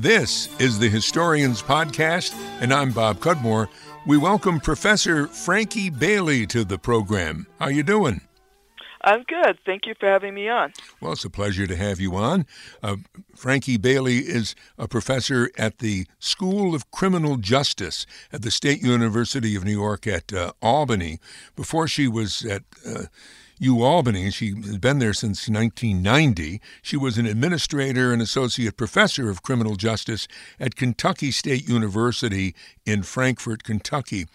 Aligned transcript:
This 0.00 0.48
is 0.58 0.78
the 0.78 0.88
Historians 0.88 1.60
Podcast, 1.60 2.34
and 2.62 2.72
I'm 2.72 2.90
Bob 2.90 3.20
Cudmore. 3.20 3.68
We 4.06 4.16
welcome 4.16 4.58
Professor 4.58 5.26
Frankie 5.26 5.90
Bailey 5.90 6.46
to 6.46 6.64
the 6.64 6.78
program. 6.78 7.46
How 7.58 7.66
are 7.66 7.70
you 7.70 7.82
doing? 7.82 8.22
I'm 9.02 9.24
good. 9.24 9.58
Thank 9.66 9.84
you 9.84 9.92
for 10.00 10.08
having 10.08 10.32
me 10.32 10.48
on. 10.48 10.72
Well, 11.02 11.12
it's 11.12 11.26
a 11.26 11.28
pleasure 11.28 11.66
to 11.66 11.76
have 11.76 12.00
you 12.00 12.16
on. 12.16 12.46
Uh, 12.82 12.96
Frankie 13.36 13.76
Bailey 13.76 14.20
is 14.20 14.54
a 14.78 14.88
professor 14.88 15.50
at 15.58 15.80
the 15.80 16.06
School 16.18 16.74
of 16.74 16.90
Criminal 16.90 17.36
Justice 17.36 18.06
at 18.32 18.40
the 18.40 18.50
State 18.50 18.80
University 18.80 19.54
of 19.54 19.66
New 19.66 19.78
York 19.78 20.06
at 20.06 20.32
uh, 20.32 20.52
Albany. 20.62 21.18
Before 21.56 21.86
she 21.86 22.08
was 22.08 22.42
at 22.46 22.62
uh, 22.86 23.02
U 23.60 23.82
Albany. 23.82 24.30
She 24.30 24.54
has 24.54 24.78
been 24.78 24.98
there 25.00 25.12
since 25.12 25.48
1990. 25.48 26.60
She 26.80 26.96
was 26.96 27.18
an 27.18 27.26
administrator 27.26 28.10
and 28.10 28.22
associate 28.22 28.78
professor 28.78 29.28
of 29.28 29.42
criminal 29.42 29.76
justice 29.76 30.26
at 30.58 30.76
Kentucky 30.76 31.30
State 31.30 31.68
University 31.68 32.54
in 32.86 33.02
Frankfort, 33.02 33.62
Kentucky. 33.62 34.26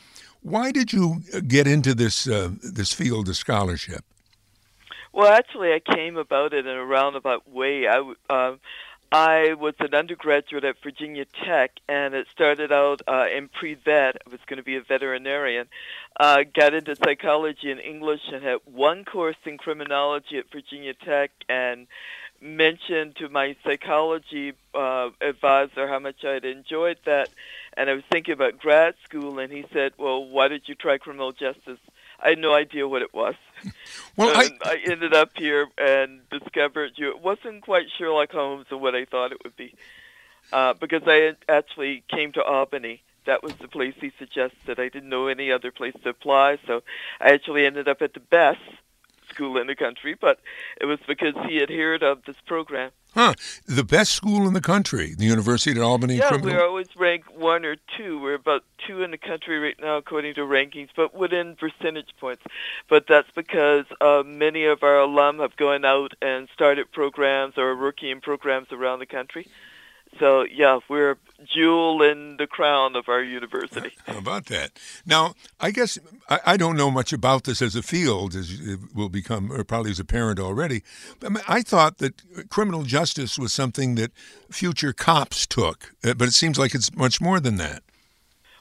Why 0.42 0.72
did 0.72 0.94
you 0.94 1.24
get 1.48 1.66
into 1.66 1.96
this 1.96 2.28
uh, 2.28 2.52
this 2.62 2.94
field 2.94 3.28
of 3.28 3.36
scholarship? 3.36 4.06
Well, 5.12 5.32
actually, 5.32 5.74
I 5.74 5.80
came 5.80 6.18
about 6.18 6.54
it 6.54 6.68
in 6.68 6.76
a 6.76 6.86
roundabout 6.86 7.50
way. 7.50 7.88
I, 7.88 8.14
uh, 8.30 8.56
I 9.18 9.54
was 9.54 9.76
an 9.80 9.94
undergraduate 9.94 10.66
at 10.66 10.84
Virginia 10.84 11.24
Tech, 11.24 11.72
and 11.88 12.14
it 12.14 12.28
started 12.34 12.74
out 12.74 13.02
uh, 13.08 13.28
in 13.34 13.48
pre-vet. 13.48 14.18
I 14.28 14.30
was 14.30 14.42
going 14.46 14.58
to 14.58 14.64
be 14.64 14.76
a 14.76 14.82
veterinarian. 14.82 15.68
Uh, 16.20 16.44
got 16.54 16.74
into 16.74 16.98
psychology 16.98 17.72
and 17.72 17.80
English, 17.80 18.20
and 18.34 18.44
had 18.44 18.58
one 18.66 19.06
course 19.06 19.38
in 19.46 19.58
criminology 19.58 20.38
at 20.38 20.52
Virginia 20.52 20.94
Tech, 20.94 21.32
and 21.48 21.88
mentioned 22.42 23.16
to 23.16 23.30
my 23.30 23.56
psychology 23.64 24.52
uh, 24.74 25.12
advisor 25.22 25.88
how 25.88 26.00
much 26.00 26.26
I 26.26 26.32
had 26.32 26.44
enjoyed 26.44 26.98
that. 27.06 27.30
And 27.78 27.90
I 27.90 27.94
was 27.94 28.04
thinking 28.12 28.34
about 28.34 28.60
grad 28.60 28.96
school, 29.06 29.40
and 29.40 29.50
he 29.50 29.64
said, 29.72 29.94
"Well, 29.98 30.26
why 30.26 30.50
did 30.50 30.64
you 30.68 30.76
try 30.76 30.98
criminal 30.98 31.32
justice?" 31.32 31.80
I 32.20 32.32
had 32.32 32.40
no 32.40 32.54
idea 32.54 32.86
what 32.86 33.02
it 33.02 33.14
was. 33.14 33.36
well, 34.18 34.36
I... 34.36 34.50
I 34.64 34.78
ended 34.90 35.14
up 35.14 35.32
here 35.36 35.68
and 35.78 36.22
discovered 36.30 36.94
you. 36.96 37.10
It 37.10 37.22
wasn't 37.22 37.62
quite 37.62 37.86
Sherlock 37.98 38.32
Holmes 38.32 38.68
or 38.72 38.78
what 38.78 38.96
I 38.96 39.06
thought 39.06 39.32
it 39.32 39.44
would 39.44 39.56
be, 39.56 39.76
uh, 40.52 40.74
because 40.74 41.04
I 41.06 41.36
actually 41.50 42.04
came 42.10 42.32
to 42.34 42.44
Albany. 42.44 43.02
That 43.26 43.42
was 43.42 43.54
the 43.56 43.68
place 43.68 43.96
he 44.00 44.12
suggested. 44.20 44.80
I 44.80 44.90
didn't 44.90 45.10
know 45.10 45.28
any 45.28 45.52
other 45.52 45.72
place 45.72 45.96
to 46.04 46.10
apply, 46.10 46.60
so 46.68 46.84
I 47.20 47.32
actually 47.32 47.66
ended 47.66 47.88
up 47.88 48.02
at 48.02 48.14
the 48.14 48.20
best 48.20 48.62
school 49.30 49.58
in 49.58 49.68
the 49.68 49.76
country, 49.76 50.16
but 50.20 50.40
it 50.80 50.86
was 50.86 51.00
because 51.08 51.34
he 51.48 51.58
had 51.58 51.70
heard 51.70 52.04
of 52.04 52.24
this 52.26 52.36
program. 52.46 52.92
Huh. 53.16 53.34
The 53.66 53.86
best 53.86 54.12
school 54.12 54.46
in 54.46 54.54
the 54.54 54.62
country, 54.62 55.16
the 55.16 55.24
University 55.24 55.72
at 55.72 55.78
Albany 55.84 56.18
yeah, 56.18 56.28
Criminal? 56.28 56.54
we're 56.54 56.66
always 56.68 56.94
ranked 56.98 57.34
one 57.34 57.64
or 57.64 57.78
two. 57.98 58.20
We're 58.20 58.34
about 58.34 58.66
two 58.86 59.04
in 59.04 59.12
the 59.12 59.18
country 59.18 59.58
right 59.58 59.78
now 59.82 59.96
according 59.96 60.36
to 60.36 60.42
rankings, 60.42 60.90
but 60.94 61.16
within 61.16 61.56
percentage 61.56 62.10
points. 62.20 62.44
But 62.90 63.08
that's 63.08 63.32
because 63.34 63.86
uh, 64.02 64.24
many 64.26 64.66
of 64.66 64.84
our 64.84 65.00
alum 65.00 65.40
have 65.40 65.56
gone 65.56 65.86
out 65.86 66.14
and 66.22 66.50
started 66.54 66.92
programs 66.92 67.58
or 67.58 67.70
are 67.70 67.80
working 67.80 68.10
in 68.10 68.20
programs 68.20 68.74
around 68.74 69.00
the 69.00 69.06
country. 69.06 69.48
So 70.20 70.44
yeah, 70.44 70.80
we're 70.90 71.18
jewel 71.46 72.02
in 72.02 72.38
the 72.38 72.48
crown 72.48 72.96
of 72.96 73.10
our 73.10 73.22
university. 73.22 73.92
How 74.08 74.18
about 74.18 74.46
that? 74.48 74.72
Now, 75.06 75.34
I 75.60 75.72
guess 75.72 76.00
I, 76.30 76.40
I, 76.46 76.58
don't 76.58 76.78
know 76.78 76.90
much 76.90 77.14
about 77.14 77.44
this 77.44 77.62
as 77.62 77.76
a 77.76 77.84
field, 77.84 78.36
as 78.36 78.60
it 78.60 78.80
will 78.94 79.10
become, 79.10 79.52
or 79.52 79.64
probably 79.64 79.92
as 79.92 80.00
a 80.00 80.06
parent 80.06 80.40
already. 80.40 80.84
But 81.20 81.44
I 81.48 81.62
thought 81.62 81.98
that 81.98 82.50
criminal 82.50 82.84
justice 82.84 83.38
was 83.38 83.54
something 83.54 83.96
that 83.96 84.12
future 84.50 84.94
cops 84.94 85.46
took, 85.46 85.94
uh, 86.04 86.14
but 86.14 86.28
it 86.28 86.34
seems 86.34 86.58
like 86.58 86.74
it's 86.74 86.96
much 86.96 87.20
more 87.22 87.40
than 87.40 87.58
that. 87.58 87.84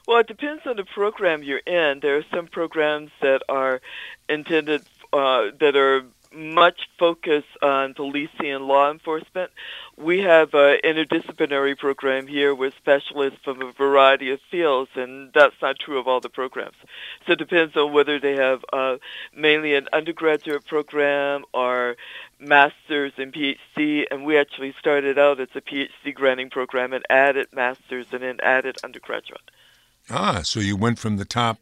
Well, 0.07 0.19
it 0.19 0.27
depends 0.27 0.63
on 0.67 0.75
the 0.75 0.83
program 0.83 1.41
you're 1.41 1.59
in. 1.59 1.99
There 2.01 2.17
are 2.17 2.25
some 2.33 2.47
programs 2.47 3.09
that 3.21 3.41
are 3.49 3.81
intended 4.29 4.83
uh, 5.11 5.49
that 5.59 5.75
are 5.75 6.03
much 6.35 6.87
focus 6.99 7.43
on 7.61 7.93
policing 7.93 8.51
and 8.51 8.65
law 8.65 8.91
enforcement. 8.91 9.51
We 9.97 10.19
have 10.19 10.53
an 10.53 10.79
interdisciplinary 10.83 11.77
program 11.77 12.27
here 12.27 12.53
with 12.53 12.73
specialists 12.77 13.39
from 13.43 13.61
a 13.61 13.71
variety 13.71 14.31
of 14.31 14.39
fields, 14.51 14.91
and 14.95 15.31
that's 15.33 15.55
not 15.61 15.79
true 15.79 15.97
of 15.97 16.07
all 16.07 16.19
the 16.19 16.29
programs. 16.29 16.75
So 17.25 17.33
it 17.33 17.39
depends 17.39 17.75
on 17.77 17.93
whether 17.93 18.19
they 18.19 18.35
have 18.35 18.63
uh, 18.73 18.97
mainly 19.33 19.75
an 19.75 19.87
undergraduate 19.93 20.65
program 20.65 21.45
or 21.53 21.95
master's 22.39 23.13
and 23.17 23.33
PhD, 23.33 24.03
and 24.11 24.25
we 24.25 24.37
actually 24.37 24.73
started 24.79 25.17
out 25.17 25.39
as 25.39 25.49
a 25.55 25.61
PhD 25.61 26.13
granting 26.13 26.49
program 26.49 26.93
and 26.93 27.05
added 27.09 27.47
master's 27.53 28.07
and 28.11 28.21
then 28.21 28.39
added 28.43 28.77
undergraduate. 28.83 29.51
Ah, 30.09 30.41
so 30.43 30.59
you 30.59 30.77
went 30.77 30.99
from 30.99 31.17
the 31.17 31.25
top 31.25 31.57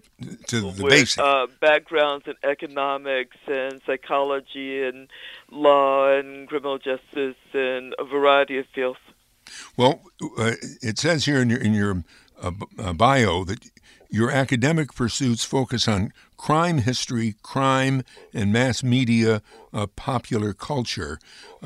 to 0.47 0.61
the 0.61 0.83
basic. 0.83 1.23
Uh, 1.23 1.47
backgrounds 1.61 2.25
in 2.27 2.33
economics 2.43 3.37
and 3.47 3.81
psychology 3.85 4.83
and 4.83 5.07
law 5.49 6.09
and 6.09 6.47
criminal 6.49 6.77
justice 6.77 7.37
and 7.53 7.95
a 7.97 8.03
variety 8.03 8.57
of 8.57 8.65
fields. 8.75 8.99
Well, 9.77 10.01
uh, 10.37 10.53
it 10.81 10.99
says 10.99 11.25
here 11.25 11.41
in 11.41 11.49
your 11.49 11.59
in 11.59 11.73
your 11.73 12.03
uh, 12.41 12.51
uh 12.77 12.93
bio 12.93 13.43
that 13.45 13.69
your 14.09 14.29
academic 14.29 14.93
pursuits 14.93 15.43
focus 15.43 15.87
on 15.87 16.13
crime 16.37 16.79
history, 16.79 17.35
crime, 17.41 18.03
and 18.33 18.51
mass 18.51 18.83
media 18.83 19.41
uh, 19.73 19.87
popular 19.87 20.53
culture. 20.53 21.17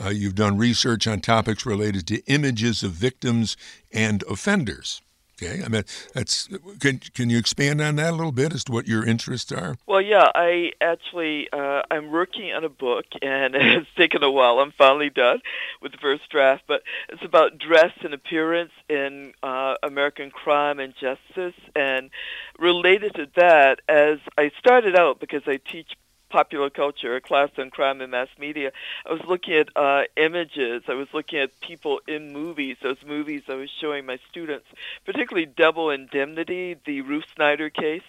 Uh, 0.02 0.10
you've 0.10 0.36
done 0.36 0.58
research 0.58 1.08
on 1.08 1.20
topics 1.20 1.66
related 1.66 2.08
to 2.08 2.24
images 2.26 2.84
of 2.84 2.92
victims 2.92 3.58
and 3.92 4.24
offenders. 4.30 5.02
Okay, 5.40 5.62
I 5.64 5.68
mean 5.68 5.84
that's 6.14 6.50
can 6.80 6.98
can 6.98 7.30
you 7.30 7.38
expand 7.38 7.80
on 7.80 7.98
that 7.98 8.14
a 8.14 8.16
little 8.16 8.32
bit 8.32 8.54
as 8.54 8.64
to 8.66 8.72
what 8.72 8.88
your 8.88 9.06
interests 9.06 9.52
are? 9.52 9.78
Well, 9.86 10.02
yeah, 10.02 10.32
I 10.34 10.72
actually 10.82 11.48
uh, 11.54 11.84
I'm 11.92 12.10
working 12.10 12.52
on 12.54 12.64
a 12.64 12.70
book, 12.70 13.06
and 13.22 13.56
it's 13.56 13.88
taken 13.96 14.24
a 14.24 14.32
while. 14.32 14.60
I'm 14.60 14.72
finally 14.72 15.12
done 15.12 15.42
with 15.80 15.92
the 15.92 16.00
first 16.00 16.28
draft, 16.32 16.64
but 16.68 16.82
it's 17.10 17.24
about 17.24 17.60
dress 17.60 17.92
and 18.02 18.16
appearance 18.16 18.72
in 18.90 19.34
uh, 19.44 19.76
American 19.84 20.32
crime 20.32 20.80
and 20.80 20.96
justice, 20.96 21.60
and 21.76 22.10
related 22.58 23.14
to 23.16 23.28
that, 23.36 23.82
as 23.88 24.18
I 24.40 24.52
started 24.58 24.96
out 24.96 25.20
because 25.20 25.44
I 25.46 25.58
teach 25.58 25.92
popular 26.30 26.70
culture, 26.70 27.16
a 27.16 27.22
class 27.22 27.50
on 27.58 27.70
crime 27.70 28.02
and 28.02 28.12
mass 28.12 28.28
media. 28.38 28.72
I 29.06 29.14
was 29.14 29.22
looking 29.28 29.56
at 29.56 29.70
uh, 29.76 30.04
images. 30.16 30.84
I 30.88 30.94
was 30.94 31.08
looking 31.14 31.40
at 31.40 31.60
people 31.62 32.02
in 32.08 32.34
movies, 32.34 32.78
those 32.82 33.04
movies 33.06 33.44
I 33.48 33.56
was 33.56 33.70
showing 33.82 34.06
my 34.06 34.20
students, 34.30 34.66
particularly 35.06 35.46
Double 35.46 35.90
Indemnity, 35.90 36.76
the 36.86 37.02
Ruth 37.02 37.26
Snyder 37.36 37.70
case. 37.70 38.08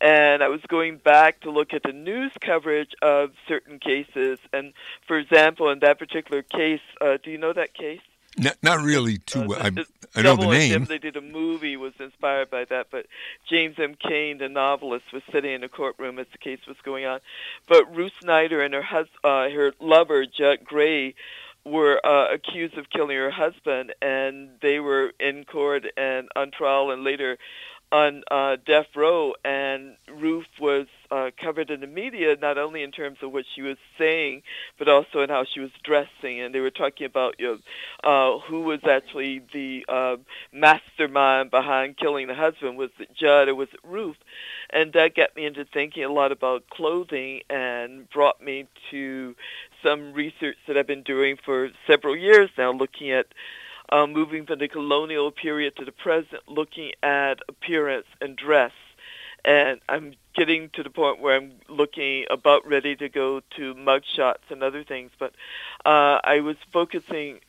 And 0.00 0.42
I 0.42 0.48
was 0.48 0.60
going 0.68 0.96
back 0.98 1.40
to 1.40 1.50
look 1.50 1.72
at 1.74 1.82
the 1.82 1.92
news 1.92 2.32
coverage 2.40 2.94
of 3.02 3.32
certain 3.46 3.78
cases. 3.78 4.38
And 4.52 4.72
for 5.06 5.18
example, 5.18 5.70
in 5.70 5.80
that 5.80 5.98
particular 5.98 6.42
case, 6.42 6.80
uh, 7.00 7.18
do 7.22 7.30
you 7.30 7.38
know 7.38 7.52
that 7.52 7.74
case? 7.74 8.00
Not, 8.38 8.56
not 8.62 8.80
really 8.80 9.18
too. 9.18 9.54
Uh, 9.54 9.70
I, 9.76 10.18
I 10.18 10.22
know 10.22 10.36
the 10.36 10.46
name. 10.46 10.84
They 10.84 10.98
did 10.98 11.16
a 11.16 11.20
movie 11.20 11.76
was 11.76 11.92
inspired 11.98 12.50
by 12.50 12.64
that, 12.66 12.86
but 12.90 13.06
James 13.48 13.76
M. 13.78 13.96
Cain, 13.96 14.38
the 14.38 14.48
novelist, 14.48 15.06
was 15.12 15.22
sitting 15.32 15.52
in 15.52 15.64
a 15.64 15.68
courtroom 15.68 16.18
as 16.18 16.26
the 16.32 16.38
case 16.38 16.60
was 16.66 16.76
going 16.84 17.06
on. 17.06 17.20
But 17.68 17.94
Ruth 17.94 18.12
Snyder 18.20 18.62
and 18.62 18.72
her 18.74 18.82
hus- 18.82 19.08
uh, 19.24 19.50
her 19.50 19.72
lover 19.80 20.26
Judd 20.26 20.64
Gray 20.64 21.14
were 21.64 22.00
uh, 22.04 22.32
accused 22.32 22.78
of 22.78 22.88
killing 22.90 23.16
her 23.16 23.30
husband, 23.30 23.94
and 24.00 24.50
they 24.62 24.80
were 24.80 25.12
in 25.20 25.44
court 25.44 25.84
and 25.96 26.28
on 26.36 26.50
trial, 26.50 26.90
and 26.90 27.04
later 27.04 27.36
on 27.92 28.22
uh, 28.30 28.56
death 28.66 28.86
row, 28.94 29.34
and 29.44 29.96
Ruth 30.08 30.46
was 30.60 30.86
uh, 31.10 31.30
covered 31.42 31.70
in 31.70 31.80
the 31.80 31.86
media 31.86 32.36
not 32.40 32.56
only 32.58 32.82
in 32.82 32.92
terms 32.92 33.18
of 33.22 33.32
what 33.32 33.44
she 33.54 33.62
was 33.62 33.76
saying, 33.98 34.42
but 34.78 34.88
also 34.88 35.20
in 35.22 35.28
how 35.28 35.44
she 35.44 35.60
was 35.60 35.70
dressing. 35.82 36.40
And 36.40 36.54
they 36.54 36.60
were 36.60 36.70
talking 36.70 37.06
about 37.06 37.34
you 37.38 37.58
know, 38.04 38.36
uh, 38.36 38.38
who 38.48 38.62
was 38.62 38.80
actually 38.88 39.42
the 39.52 39.84
uh, 39.88 40.16
mastermind 40.52 41.50
behind 41.50 41.96
killing 41.96 42.28
the 42.28 42.34
husband. 42.34 42.78
Was 42.78 42.90
it 42.98 43.14
Judd 43.14 43.48
or 43.48 43.54
was 43.54 43.68
it 43.72 43.80
Ruth? 43.84 44.18
And 44.70 44.92
that 44.92 45.16
got 45.16 45.34
me 45.34 45.46
into 45.46 45.64
thinking 45.64 46.04
a 46.04 46.12
lot 46.12 46.32
about 46.32 46.68
clothing 46.70 47.40
and 47.50 48.08
brought 48.10 48.40
me 48.40 48.68
to 48.90 49.34
some 49.82 50.12
research 50.12 50.56
that 50.68 50.76
I've 50.76 50.86
been 50.86 51.02
doing 51.02 51.36
for 51.44 51.70
several 51.86 52.16
years 52.16 52.50
now, 52.56 52.72
looking 52.72 53.10
at 53.10 53.26
um, 53.90 54.12
moving 54.12 54.46
from 54.46 54.58
the 54.58 54.68
colonial 54.68 55.30
period 55.30 55.76
to 55.76 55.84
the 55.84 55.92
present, 55.92 56.42
looking 56.48 56.92
at 57.02 57.40
appearance 57.48 58.06
and 58.20 58.36
dress. 58.36 58.72
And 59.44 59.80
I'm 59.88 60.14
getting 60.34 60.68
to 60.70 60.82
the 60.82 60.90
point 60.90 61.20
where 61.20 61.36
I'm 61.36 61.52
looking 61.68 62.26
about 62.30 62.66
ready 62.66 62.94
to 62.96 63.08
go 63.08 63.40
to 63.56 63.74
mug 63.74 64.02
shots 64.04 64.42
and 64.50 64.62
other 64.62 64.84
things. 64.84 65.10
But 65.18 65.32
uh, 65.84 66.20
I 66.22 66.40
was 66.40 66.56
focusing 66.72 67.40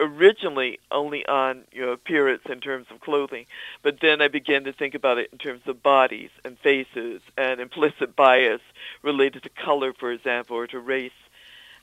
originally 0.00 0.78
only 0.90 1.26
on 1.26 1.64
you 1.72 1.84
know, 1.84 1.92
appearance 1.92 2.42
in 2.48 2.60
terms 2.60 2.86
of 2.90 3.00
clothing, 3.00 3.46
but 3.82 4.00
then 4.00 4.20
I 4.22 4.28
began 4.28 4.64
to 4.64 4.72
think 4.72 4.94
about 4.94 5.18
it 5.18 5.30
in 5.32 5.38
terms 5.38 5.62
of 5.66 5.82
bodies 5.82 6.30
and 6.44 6.58
faces 6.58 7.20
and 7.36 7.60
implicit 7.60 8.14
bias 8.14 8.60
related 9.02 9.42
to 9.42 9.48
color, 9.48 9.92
for 9.92 10.12
example, 10.12 10.56
or 10.56 10.66
to 10.68 10.78
race. 10.78 11.10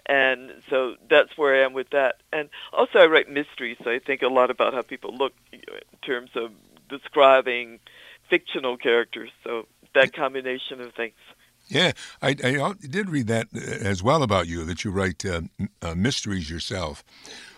And 0.05 0.51
so 0.69 0.95
that's 1.09 1.37
where 1.37 1.55
I 1.55 1.65
am 1.65 1.73
with 1.73 1.89
that. 1.91 2.17
And 2.31 2.49
also, 2.71 2.99
I 2.99 3.05
write 3.07 3.29
mysteries, 3.29 3.77
so 3.83 3.89
I 3.89 3.99
think 3.99 4.21
a 4.21 4.27
lot 4.27 4.49
about 4.49 4.73
how 4.73 4.81
people 4.81 5.15
look 5.15 5.33
in 5.51 5.61
terms 6.01 6.31
of 6.35 6.51
describing 6.89 7.79
fictional 8.29 8.77
characters. 8.77 9.31
So 9.43 9.67
that 9.93 10.13
combination 10.13 10.81
of 10.81 10.93
things. 10.93 11.15
Yeah, 11.67 11.93
I, 12.21 12.35
I 12.43 12.73
did 12.87 13.09
read 13.09 13.27
that 13.27 13.47
uh, 13.55 13.59
as 13.59 14.03
well 14.03 14.21
about 14.21 14.47
you 14.47 14.63
that 14.65 14.83
you 14.83 14.91
write 14.91 15.25
uh, 15.25 15.41
uh, 15.81 15.95
mysteries 15.95 16.49
yourself. 16.49 17.03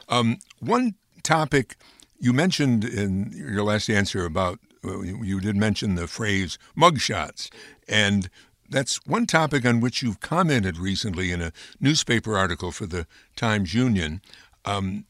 Um, 0.07 0.37
one 0.59 0.95
topic 1.23 1.75
you 2.19 2.31
mentioned 2.31 2.85
in 2.85 3.31
your 3.33 3.63
last 3.63 3.89
answer 3.89 4.25
about 4.25 4.59
uh, 4.85 5.01
you 5.01 5.41
did 5.41 5.57
mention 5.57 5.95
the 5.95 6.07
phrase 6.07 6.57
mugshots, 6.77 7.49
and 7.89 8.29
that's 8.69 9.05
one 9.05 9.25
topic 9.25 9.65
on 9.65 9.79
which 9.79 10.01
you've 10.01 10.19
commented 10.19 10.77
recently 10.77 11.31
in 11.31 11.41
a 11.41 11.51
newspaper 11.79 12.37
article 12.37 12.71
for 12.71 12.85
the 12.85 13.07
Times 13.35 13.73
Union. 13.73 14.21
Um, 14.65 15.05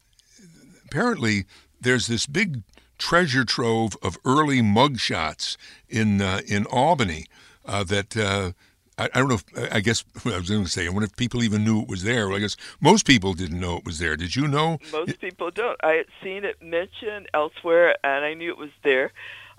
apparently, 0.84 1.44
there's 1.80 2.06
this 2.06 2.26
big 2.26 2.62
treasure 2.98 3.44
trove 3.44 3.96
of 4.02 4.18
early 4.24 4.60
mugshots 4.60 5.56
in 5.88 6.20
uh, 6.20 6.40
in 6.46 6.66
Albany 6.66 7.26
uh, 7.64 7.84
that. 7.84 8.16
Uh, 8.16 8.52
I, 9.00 9.04
I, 9.14 9.20
don't 9.20 9.28
know 9.28 9.36
if 9.36 9.72
I 9.72 9.78
guess 9.78 10.04
I 10.24 10.36
was 10.36 10.50
going 10.50 10.64
to 10.64 10.70
say. 10.70 10.86
I 10.86 10.88
wonder 10.88 11.04
if 11.04 11.14
people 11.14 11.44
even 11.44 11.62
knew 11.62 11.82
it 11.82 11.88
was 11.88 12.02
there. 12.02 12.26
Well, 12.26 12.36
I 12.36 12.40
guess 12.40 12.56
most 12.80 13.06
people 13.06 13.32
didn't 13.32 13.60
know 13.60 13.76
it 13.76 13.84
was 13.84 14.00
there. 14.00 14.16
Did 14.16 14.34
you 14.34 14.48
know? 14.48 14.78
Most 14.90 15.20
people 15.20 15.52
don't. 15.52 15.78
I 15.84 15.92
had 15.92 16.06
seen 16.20 16.44
it 16.44 16.60
mentioned 16.60 17.28
elsewhere, 17.32 17.94
and 18.02 18.24
I 18.24 18.34
knew 18.34 18.50
it 18.50 18.58
was 18.58 18.72
there. 18.82 19.12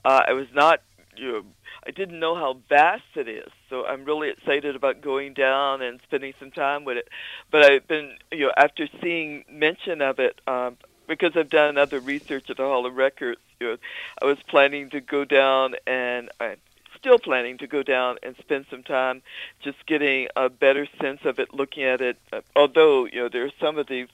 Uh, 0.03 0.23
I 0.27 0.33
was 0.33 0.47
not 0.53 0.81
you 1.15 1.31
know, 1.31 1.43
I 1.85 1.91
didn't 1.91 2.19
know 2.19 2.35
how 2.35 2.57
vast 2.69 3.03
it 3.15 3.27
is. 3.27 3.51
So 3.69 3.85
I'm 3.85 4.05
really 4.05 4.29
excited 4.29 4.75
about 4.75 5.01
going 5.01 5.33
down 5.33 5.81
and 5.81 5.99
spending 6.03 6.33
some 6.39 6.51
time 6.51 6.85
with 6.85 6.97
it. 6.97 7.07
But 7.51 7.65
I've 7.65 7.87
been, 7.87 8.17
you 8.31 8.47
know, 8.47 8.51
after 8.57 8.87
seeing 9.01 9.45
mention 9.49 10.01
of 10.01 10.19
it, 10.19 10.41
um, 10.47 10.77
because 11.07 11.35
I've 11.35 11.49
done 11.49 11.77
other 11.77 11.99
research 11.99 12.49
at 12.49 12.57
the 12.57 12.63
Hall 12.63 12.85
of 12.85 12.95
Records, 12.95 13.39
you 13.59 13.67
know, 13.67 13.77
I 14.21 14.25
was 14.25 14.37
planning 14.47 14.89
to 14.91 15.01
go 15.01 15.25
down 15.25 15.75
and 15.87 16.29
I'm 16.39 16.57
still 16.97 17.17
planning 17.17 17.57
to 17.59 17.67
go 17.67 17.81
down 17.83 18.17
and 18.23 18.35
spend 18.37 18.65
some 18.69 18.83
time 18.83 19.21
just 19.63 19.85
getting 19.85 20.27
a 20.35 20.49
better 20.49 20.87
sense 21.01 21.21
of 21.25 21.39
it, 21.39 21.53
looking 21.53 21.83
at 21.83 22.01
it. 22.01 22.17
Although, 22.55 23.05
you 23.05 23.21
know, 23.21 23.29
there 23.29 23.45
are 23.45 23.51
some 23.59 23.77
of 23.77 23.87
the 23.87 24.07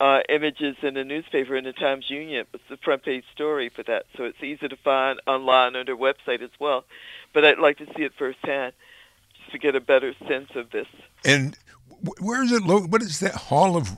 uh, 0.00 0.20
images 0.28 0.76
in 0.82 0.94
the 0.94 1.04
newspaper 1.04 1.56
in 1.56 1.64
the 1.64 1.72
Times 1.72 2.08
Union. 2.08 2.46
It's 2.52 2.62
the 2.70 2.76
front 2.76 3.02
page 3.02 3.24
story 3.32 3.68
for 3.68 3.82
that, 3.84 4.06
so 4.16 4.24
it's 4.24 4.42
easy 4.42 4.68
to 4.68 4.76
find 4.76 5.20
online 5.26 5.76
on 5.76 5.86
their 5.86 5.96
website 5.96 6.42
as 6.42 6.50
well. 6.58 6.84
But 7.32 7.44
I'd 7.44 7.58
like 7.58 7.78
to 7.78 7.86
see 7.96 8.04
it 8.04 8.12
firsthand 8.16 8.72
just 9.38 9.52
to 9.52 9.58
get 9.58 9.74
a 9.74 9.80
better 9.80 10.14
sense 10.26 10.50
of 10.54 10.70
this. 10.70 10.86
And 11.24 11.56
where 12.20 12.42
is 12.42 12.52
it? 12.52 12.62
Lo- 12.62 12.86
what 12.86 13.02
is 13.02 13.20
that 13.20 13.34
Hall 13.34 13.76
of 13.76 13.90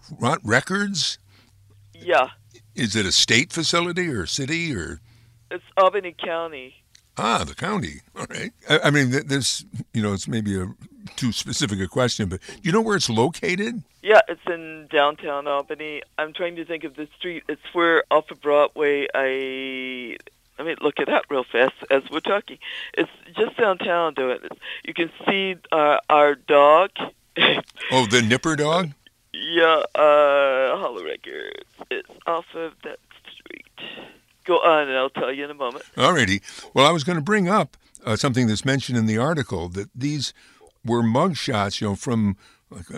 Records? 0.43 1.19
Yeah. 1.95 2.29
Is 2.75 2.97
it 2.97 3.05
a 3.05 3.13
state 3.13 3.53
facility 3.53 4.09
or 4.09 4.27
city 4.27 4.75
or? 4.75 5.01
It's 5.51 5.65
Albany 5.77 6.15
County. 6.19 6.77
Ah, 7.17 7.45
the 7.45 7.55
county. 7.55 8.01
All 8.17 8.27
right. 8.31 8.53
I, 8.69 8.79
I 8.85 8.91
mean, 8.91 9.11
this, 9.11 9.65
you 9.93 10.03
know, 10.03 10.13
it's 10.13 10.29
maybe 10.29 10.59
a 10.61 10.75
too 11.17 11.33
specific 11.33 11.81
a 11.81 11.89
question, 11.89 12.29
but 12.29 12.41
do 12.41 12.61
you 12.63 12.73
know 12.73 12.81
where 12.81 12.97
it's 12.97 13.11
located? 13.11 13.83
Yeah, 14.03 14.21
it's 14.29 14.41
in 14.47 14.89
downtown 14.91 15.47
Albany. 15.47 16.03
I'm 16.19 16.33
trying 16.33 16.57
to 16.57 16.65
think 16.65 16.85
of 16.85 16.97
the 16.97 17.09
street. 17.19 17.45
It's 17.49 17.63
where 17.73 18.05
off 18.11 18.31
of 18.31 18.41
Broadway. 18.41 19.07
I 19.15 20.17
let 20.59 20.67
me 20.67 20.77
look 20.81 20.99
it 20.99 21.09
up 21.09 21.25
real 21.31 21.45
fast 21.45 21.75
as 21.91 22.03
we're 22.11 22.21
talking. 22.21 22.59
It's 22.95 23.11
just 23.37 23.57
downtown. 23.57 24.15
Do 24.15 24.31
it. 24.31 24.43
You 24.85 24.95
can 24.95 25.11
see 25.27 25.57
uh, 25.73 25.99
our 26.09 26.35
dog. 26.35 26.91
oh, 27.39 28.07
the 28.07 28.23
Nipper 28.27 28.57
dog. 28.57 28.93
Yeah, 29.33 29.83
uh, 29.95 30.77
Hall 30.77 30.99
of 30.99 31.05
Records. 31.05 31.65
It's 31.91 32.11
off 32.27 32.47
of 32.55 32.73
that 32.85 32.99
street. 33.35 33.67
Go 34.45 34.57
on, 34.59 34.89
and 34.89 34.97
I'll 34.97 35.11
tell 35.11 35.33
you 35.33 35.45
in 35.45 35.51
a 35.51 35.55
moment. 35.55 35.85
Alrighty. 35.97 36.43
Well, 36.75 36.87
I 36.87 36.93
was 36.93 37.05
going 37.05 37.19
to 37.19 37.25
bring 37.25 37.49
up 37.49 37.77
uh, 38.05 38.17
something 38.17 38.47
that's 38.47 38.65
mentioned 38.65 38.99
in 38.99 39.07
the 39.07 39.19
article 39.19 39.69
that 39.71 39.91
these 39.95 40.33
were 40.85 41.03
mugshots, 41.03 41.81
you 41.81 41.89
know, 41.89 41.97
from 41.97 42.37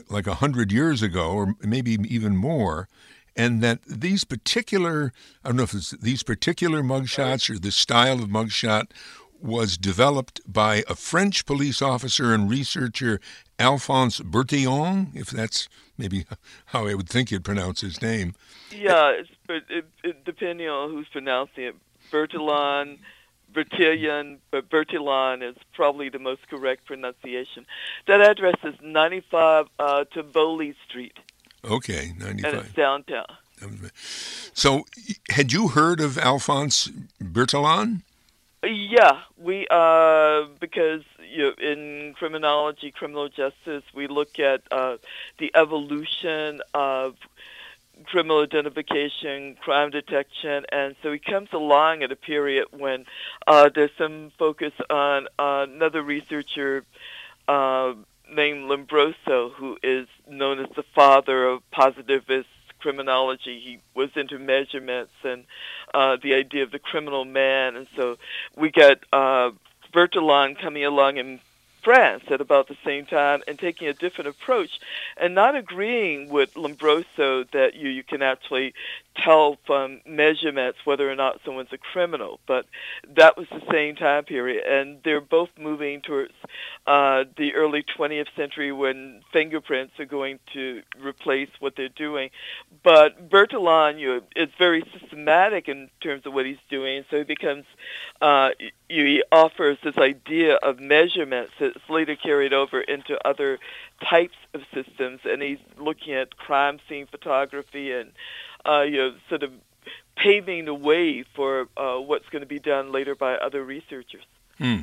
like 0.09 0.27
a 0.27 0.35
hundred 0.35 0.71
years 0.71 1.03
ago, 1.03 1.33
or 1.33 1.55
maybe 1.63 1.93
even 2.09 2.37
more, 2.37 2.89
and 3.35 3.63
that 3.63 3.83
these 3.85 4.25
particular 4.25 5.13
I 5.45 5.49
don't 5.49 5.57
know 5.57 5.63
if 5.63 5.75
it's 5.75 5.91
these 5.93 6.23
particular 6.23 6.83
mug 6.83 7.05
mugshots 7.05 7.51
or 7.51 7.59
the 7.59 7.73
style 7.73 8.23
of 8.23 8.29
mugshot 8.29 8.91
was 9.41 9.77
developed 9.77 10.41
by 10.47 10.85
a 10.89 10.95
French 10.95 11.45
police 11.45 11.83
officer 11.83 12.33
and 12.33 12.49
researcher, 12.49 13.21
Alphonse 13.59 14.21
Bertillon, 14.21 15.09
if 15.15 15.31
that's 15.31 15.69
maybe 15.99 16.25
how 16.67 16.87
I 16.87 16.95
would 16.95 17.09
think 17.09 17.31
you'd 17.31 17.45
pronounce 17.45 17.81
his 17.81 18.01
name. 18.01 18.35
Yeah, 18.71 19.23
it's, 19.49 19.67
it, 19.71 19.85
it, 20.05 20.25
depending 20.25 20.69
on 20.69 20.91
who's 20.91 21.09
pronouncing 21.09 21.65
it, 21.65 21.75
Bertillon, 22.11 22.99
Bertillon, 23.53 24.39
but 24.51 24.69
Bertillon 24.71 25.43
is 25.43 25.57
probably 25.75 26.09
the 26.09 26.19
most 26.19 26.49
correct 26.49 26.87
pronunciation. 26.87 27.67
That 28.07 28.21
address 28.21 28.57
is 28.65 28.75
95 28.83 29.67
uh, 29.79 30.05
Tivoli 30.13 30.75
Street. 30.89 31.19
Okay, 31.65 32.13
95. 32.19 32.45
And 32.45 32.63
it's 32.63 32.75
downtown. 32.75 33.27
So, 34.55 34.85
had 35.31 35.53
you 35.53 35.69
heard 35.69 36.01
of 36.01 36.19
Alphonse 36.19 36.91
Bertillon? 37.21 38.03
Yeah, 38.65 39.21
we 39.39 39.67
uh, 39.71 40.45
because 40.61 41.03
you 41.33 41.43
know, 41.43 41.53
in 41.61 42.15
criminology, 42.15 42.93
criminal 42.93 43.29
justice, 43.29 43.83
we 43.95 44.07
look 44.07 44.39
at 44.39 44.63
uh, 44.71 44.99
the 45.39 45.51
evolution 45.55 46.61
of 46.73 47.17
criminal 48.05 48.43
identification, 48.43 49.57
crime 49.61 49.91
detection, 49.91 50.65
and 50.71 50.95
so 51.03 51.13
he 51.13 51.19
comes 51.19 51.49
along 51.53 52.03
at 52.03 52.13
a 52.13 52.17
period 52.17 52.67
when 52.71 53.05
uh, 53.47 53.71
there's 53.75 53.91
some 53.99 54.33
focus 54.39 54.73
on 54.91 55.27
uh, 55.39 55.67
another 55.69 56.03
researcher 56.03 56.85
uh, 57.49 57.95
named 58.33 58.71
Lombroso, 58.71 59.53
who 59.53 59.79
is 59.83 60.07
known 60.29 60.59
as 60.61 60.69
the 60.77 60.85
father 60.95 61.47
of 61.47 61.71
positivist 61.71 62.49
criminology. 62.79 63.61
He 63.61 63.79
was 63.95 64.11
into 64.17 64.39
measurements 64.39 65.13
and 65.23 65.45
uh, 65.95 66.17
the 66.23 66.35
idea 66.35 66.65
of 66.65 66.71
the 66.71 66.79
criminal 66.79 67.25
man, 67.25 67.77
and 67.77 67.87
so 67.97 68.19
we 68.57 68.71
got 68.71 68.99
uh, 69.13 69.51
Bertillon 69.93 70.61
coming 70.61 70.85
along 70.85 71.19
and 71.19 71.41
France 71.83 72.25
at 72.31 72.41
about 72.41 72.69
the 72.69 72.77
same 72.85 73.07
time 73.07 73.43
and 73.47 73.59
taking 73.59 73.89
a 73.89 73.93
different 73.93 74.29
approach 74.29 74.71
and 75.17 75.35
not 75.35 75.57
agreeing 75.57 76.29
with 76.29 76.55
Lombroso 76.55 77.51
that 77.53 77.75
you, 77.75 77.89
you 77.89 78.03
can 78.03 78.23
actually 78.23 78.75
tell 79.17 79.59
from 79.67 80.01
measurements 80.07 80.79
whether 80.85 81.11
or 81.11 81.15
not 81.15 81.41
someone's 81.45 81.73
a 81.73 81.79
criminal. 81.79 82.41
But 82.47 82.67
that 83.17 83.37
was 83.37 83.47
the 83.51 83.63
same 83.71 83.97
time 83.97 84.25
period, 84.25 84.65
and 84.67 84.99
they're 85.05 85.21
both 85.21 85.51
moving 85.59 86.01
towards 86.03 86.33
uh, 86.87 87.25
the 87.37 87.55
early 87.55 87.85
20th 87.99 88.35
century 88.37 88.73
when 88.73 89.23
fingerprints 89.33 89.99
are 89.99 90.05
going 90.05 90.39
to 90.53 90.83
replace 91.01 91.51
what 91.61 91.75
they're 91.77 91.89
doing. 91.89 92.31
But 92.83 93.31
know, 94.09 94.21
is 94.37 94.49
very 94.59 94.85
systematic 94.99 95.69
in 95.69 95.91
terms 96.01 96.27
of 96.27 96.33
what 96.33 96.47
he's 96.47 96.57
doing, 96.69 97.05
so 97.11 97.19
he 97.19 97.25
becomes 97.25 97.65
uh, 98.21 98.51
he 98.89 99.23
offers 99.33 99.79
this 99.83 99.97
idea 99.99 100.57
of 100.57 100.81
measurements 100.81 101.53
that's 101.59 101.79
later 101.89 102.17
carried 102.17 102.53
over 102.53 102.81
into 102.81 103.19
other 103.27 103.59
types 104.09 104.37
of 104.55 104.63
systems, 104.75 105.21
and 105.25 105.43
he's 105.43 105.59
looking 105.79 106.15
at 106.15 106.37
crime 106.37 106.79
scene 106.89 107.07
photography 107.07 107.93
and 107.93 108.13
uh, 108.67 108.83
you 108.83 108.97
know 108.97 109.15
sort 109.29 109.43
of 109.43 109.53
paving 110.17 110.67
the 110.67 110.75
way 110.75 111.25
for 111.35 111.69
uh, 111.77 111.97
what's 111.97 112.29
going 112.29 112.43
to 112.43 112.47
be 112.47 112.59
done 112.59 112.93
later 112.93 113.15
by 113.15 113.35
other 113.35 113.65
researchers. 113.65 114.25
Hmm. 114.59 114.81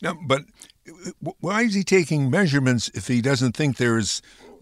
Now, 0.00 0.18
but 0.26 0.42
why 1.40 1.62
is 1.62 1.74
he 1.74 1.84
taking 1.84 2.30
measurements 2.30 2.90
if 2.94 3.06
he 3.06 3.20
doesn't 3.20 3.56
think 3.56 3.76
there's, 3.76 4.20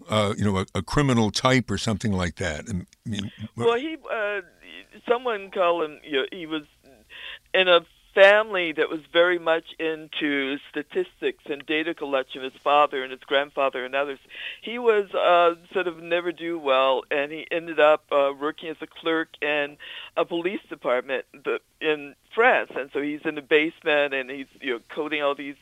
uh, 0.09 0.33
you 0.37 0.45
know, 0.45 0.57
a, 0.57 0.65
a, 0.75 0.81
criminal 0.83 1.31
type 1.31 1.71
or 1.71 1.77
something 1.77 2.13
like 2.13 2.35
that? 2.35 2.65
I 2.69 3.09
mean, 3.09 3.31
well, 3.55 3.75
he, 3.77 3.97
uh, 4.11 4.41
someone 5.09 5.49
called 5.51 5.83
him. 5.83 5.99
You 6.03 6.11
know, 6.11 6.25
he 6.31 6.45
was 6.45 6.63
in 7.53 7.67
a 7.67 7.81
family 8.13 8.71
that 8.73 8.89
was 8.89 8.99
very 9.11 9.39
much 9.39 9.65
into 9.79 10.57
statistics 10.69 11.43
and 11.45 11.65
data 11.65 11.93
collection, 11.93 12.43
his 12.43 12.53
father 12.63 13.03
and 13.03 13.11
his 13.11 13.21
grandfather 13.21 13.85
and 13.85 13.95
others. 13.95 14.19
He 14.61 14.79
was 14.79 15.13
uh, 15.13 15.55
sort 15.73 15.87
of 15.87 16.01
never 16.01 16.31
do 16.31 16.59
well, 16.59 17.03
and 17.09 17.31
he 17.31 17.47
ended 17.51 17.79
up 17.79 18.05
uh, 18.11 18.33
working 18.39 18.69
as 18.69 18.77
a 18.81 18.87
clerk 18.87 19.29
in 19.41 19.77
a 20.17 20.25
police 20.25 20.61
department 20.69 21.25
in 21.79 22.15
France. 22.33 22.71
And 22.75 22.89
so 22.93 23.01
he's 23.01 23.21
in 23.25 23.35
the 23.35 23.41
basement 23.41 24.13
and 24.13 24.29
he's 24.29 24.47
you 24.59 24.73
know 24.73 24.79
coding 24.89 25.21
all 25.21 25.35
these 25.35 25.55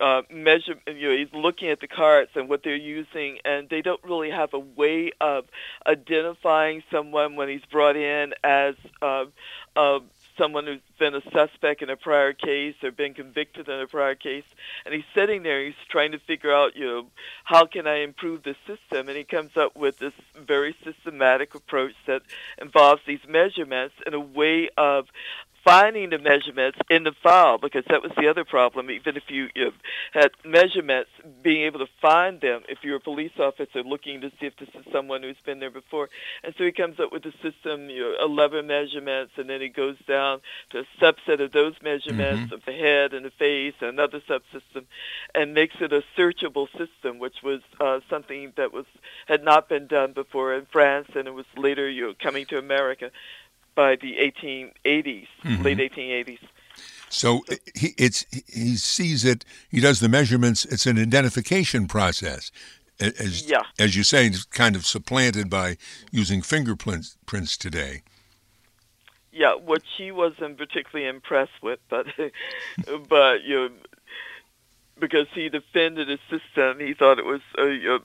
uh, 0.00 0.22
measure. 0.30 0.76
You 0.86 1.10
know, 1.10 1.16
he's 1.16 1.32
looking 1.32 1.68
at 1.68 1.80
the 1.80 1.88
carts 1.88 2.32
and 2.34 2.48
what 2.48 2.62
they're 2.62 2.76
using, 2.76 3.38
and 3.44 3.68
they 3.68 3.82
don't 3.82 4.02
really 4.04 4.30
have 4.30 4.54
a 4.54 4.58
way 4.58 5.12
of 5.20 5.46
identifying 5.86 6.82
someone 6.90 7.36
when 7.36 7.48
he's 7.48 7.64
brought 7.70 7.96
in 7.96 8.34
as 8.44 8.74
uh, 9.02 9.24
a 9.76 10.00
someone 10.38 10.66
who's 10.66 10.80
been 10.98 11.14
a 11.14 11.22
suspect 11.30 11.82
in 11.82 11.90
a 11.90 11.96
prior 11.96 12.32
case 12.32 12.74
or 12.82 12.90
been 12.90 13.12
convicted 13.14 13.68
in 13.68 13.80
a 13.80 13.86
prior 13.86 14.14
case, 14.14 14.44
and 14.84 14.94
he's 14.94 15.04
sitting 15.14 15.42
there, 15.42 15.64
he's 15.64 15.74
trying 15.90 16.12
to 16.12 16.18
figure 16.18 16.52
out, 16.52 16.76
you 16.76 16.86
know, 16.86 17.06
how 17.44 17.66
can 17.66 17.86
I 17.86 18.02
improve 18.02 18.44
the 18.44 18.54
system, 18.66 19.08
and 19.08 19.16
he 19.16 19.24
comes 19.24 19.56
up 19.56 19.76
with 19.76 19.98
this 19.98 20.14
very 20.36 20.74
systematic 20.84 21.54
approach 21.54 21.94
that 22.06 22.22
involves 22.60 23.02
these 23.06 23.20
measurements 23.28 23.94
in 24.06 24.14
a 24.14 24.20
way 24.20 24.70
of 24.76 25.06
finding 25.68 26.10
the 26.10 26.18
measurements 26.18 26.78
in 26.88 27.04
the 27.04 27.12
file 27.22 27.58
because 27.58 27.84
that 27.88 28.02
was 28.02 28.10
the 28.16 28.26
other 28.28 28.44
problem. 28.44 28.90
Even 28.90 29.16
if 29.16 29.24
you, 29.28 29.48
you 29.54 29.70
had 30.12 30.30
measurements, 30.44 31.10
being 31.42 31.64
able 31.64 31.78
to 31.78 31.86
find 32.00 32.40
them 32.40 32.62
if 32.68 32.78
you're 32.82 32.96
a 32.96 33.00
police 33.00 33.32
officer 33.38 33.82
looking 33.82 34.20
to 34.20 34.30
see 34.40 34.46
if 34.46 34.56
this 34.56 34.68
is 34.74 34.84
someone 34.92 35.22
who's 35.22 35.36
been 35.44 35.60
there 35.60 35.70
before. 35.70 36.08
And 36.42 36.54
so 36.56 36.64
he 36.64 36.72
comes 36.72 36.98
up 36.98 37.12
with 37.12 37.24
a 37.26 37.32
system, 37.42 37.90
you 37.90 38.00
know, 38.00 38.14
11 38.24 38.66
measurements, 38.66 39.32
and 39.36 39.48
then 39.48 39.60
he 39.60 39.68
goes 39.68 39.96
down 40.06 40.40
to 40.70 40.80
a 40.80 40.84
subset 41.02 41.42
of 41.42 41.52
those 41.52 41.74
measurements 41.82 42.44
mm-hmm. 42.44 42.54
of 42.54 42.64
the 42.64 42.72
head 42.72 43.12
and 43.12 43.26
the 43.26 43.30
face, 43.30 43.74
and 43.80 43.90
another 43.90 44.20
subsystem, 44.28 44.86
and 45.34 45.54
makes 45.54 45.76
it 45.80 45.92
a 45.92 46.02
searchable 46.16 46.68
system, 46.78 47.18
which 47.18 47.36
was 47.42 47.60
uh, 47.80 48.00
something 48.08 48.52
that 48.56 48.72
was 48.72 48.86
had 49.26 49.44
not 49.44 49.68
been 49.68 49.86
done 49.86 50.12
before 50.12 50.54
in 50.54 50.66
France, 50.72 51.08
and 51.14 51.28
it 51.28 51.34
was 51.34 51.46
later 51.56 51.88
you 51.88 52.08
know, 52.08 52.14
coming 52.20 52.46
to 52.46 52.58
America 52.58 53.10
by 53.78 53.94
the 53.94 54.16
1880s, 54.16 55.28
mm-hmm. 55.44 55.62
late 55.62 55.78
1880s. 55.78 56.40
So 57.10 57.44
he, 57.76 57.94
it's 57.96 58.26
he 58.48 58.74
sees 58.76 59.24
it. 59.24 59.44
He 59.70 59.78
does 59.78 60.00
the 60.00 60.08
measurements. 60.08 60.64
It's 60.64 60.84
an 60.84 60.98
identification 60.98 61.86
process, 61.86 62.50
as 62.98 63.48
yeah. 63.48 63.62
as 63.78 63.96
you 63.96 64.02
say, 64.02 64.26
it's 64.26 64.42
kind 64.44 64.74
of 64.74 64.84
supplanted 64.84 65.48
by 65.48 65.76
using 66.10 66.42
fingerprints 66.42 67.16
prints 67.24 67.56
today. 67.56 68.02
Yeah, 69.30 69.54
what 69.54 69.82
she 69.96 70.10
wasn't 70.10 70.58
particularly 70.58 71.08
impressed 71.08 71.62
with, 71.62 71.78
but 71.88 72.06
but 73.08 73.44
you 73.44 73.54
know, 73.54 73.70
because 74.98 75.28
he 75.34 75.48
defended 75.48 76.08
his 76.08 76.20
system, 76.28 76.80
he 76.80 76.94
thought 76.94 77.20
it 77.20 77.24
was 77.24 77.42
uh, 77.56 77.62
you 77.62 77.88
know, 77.88 78.00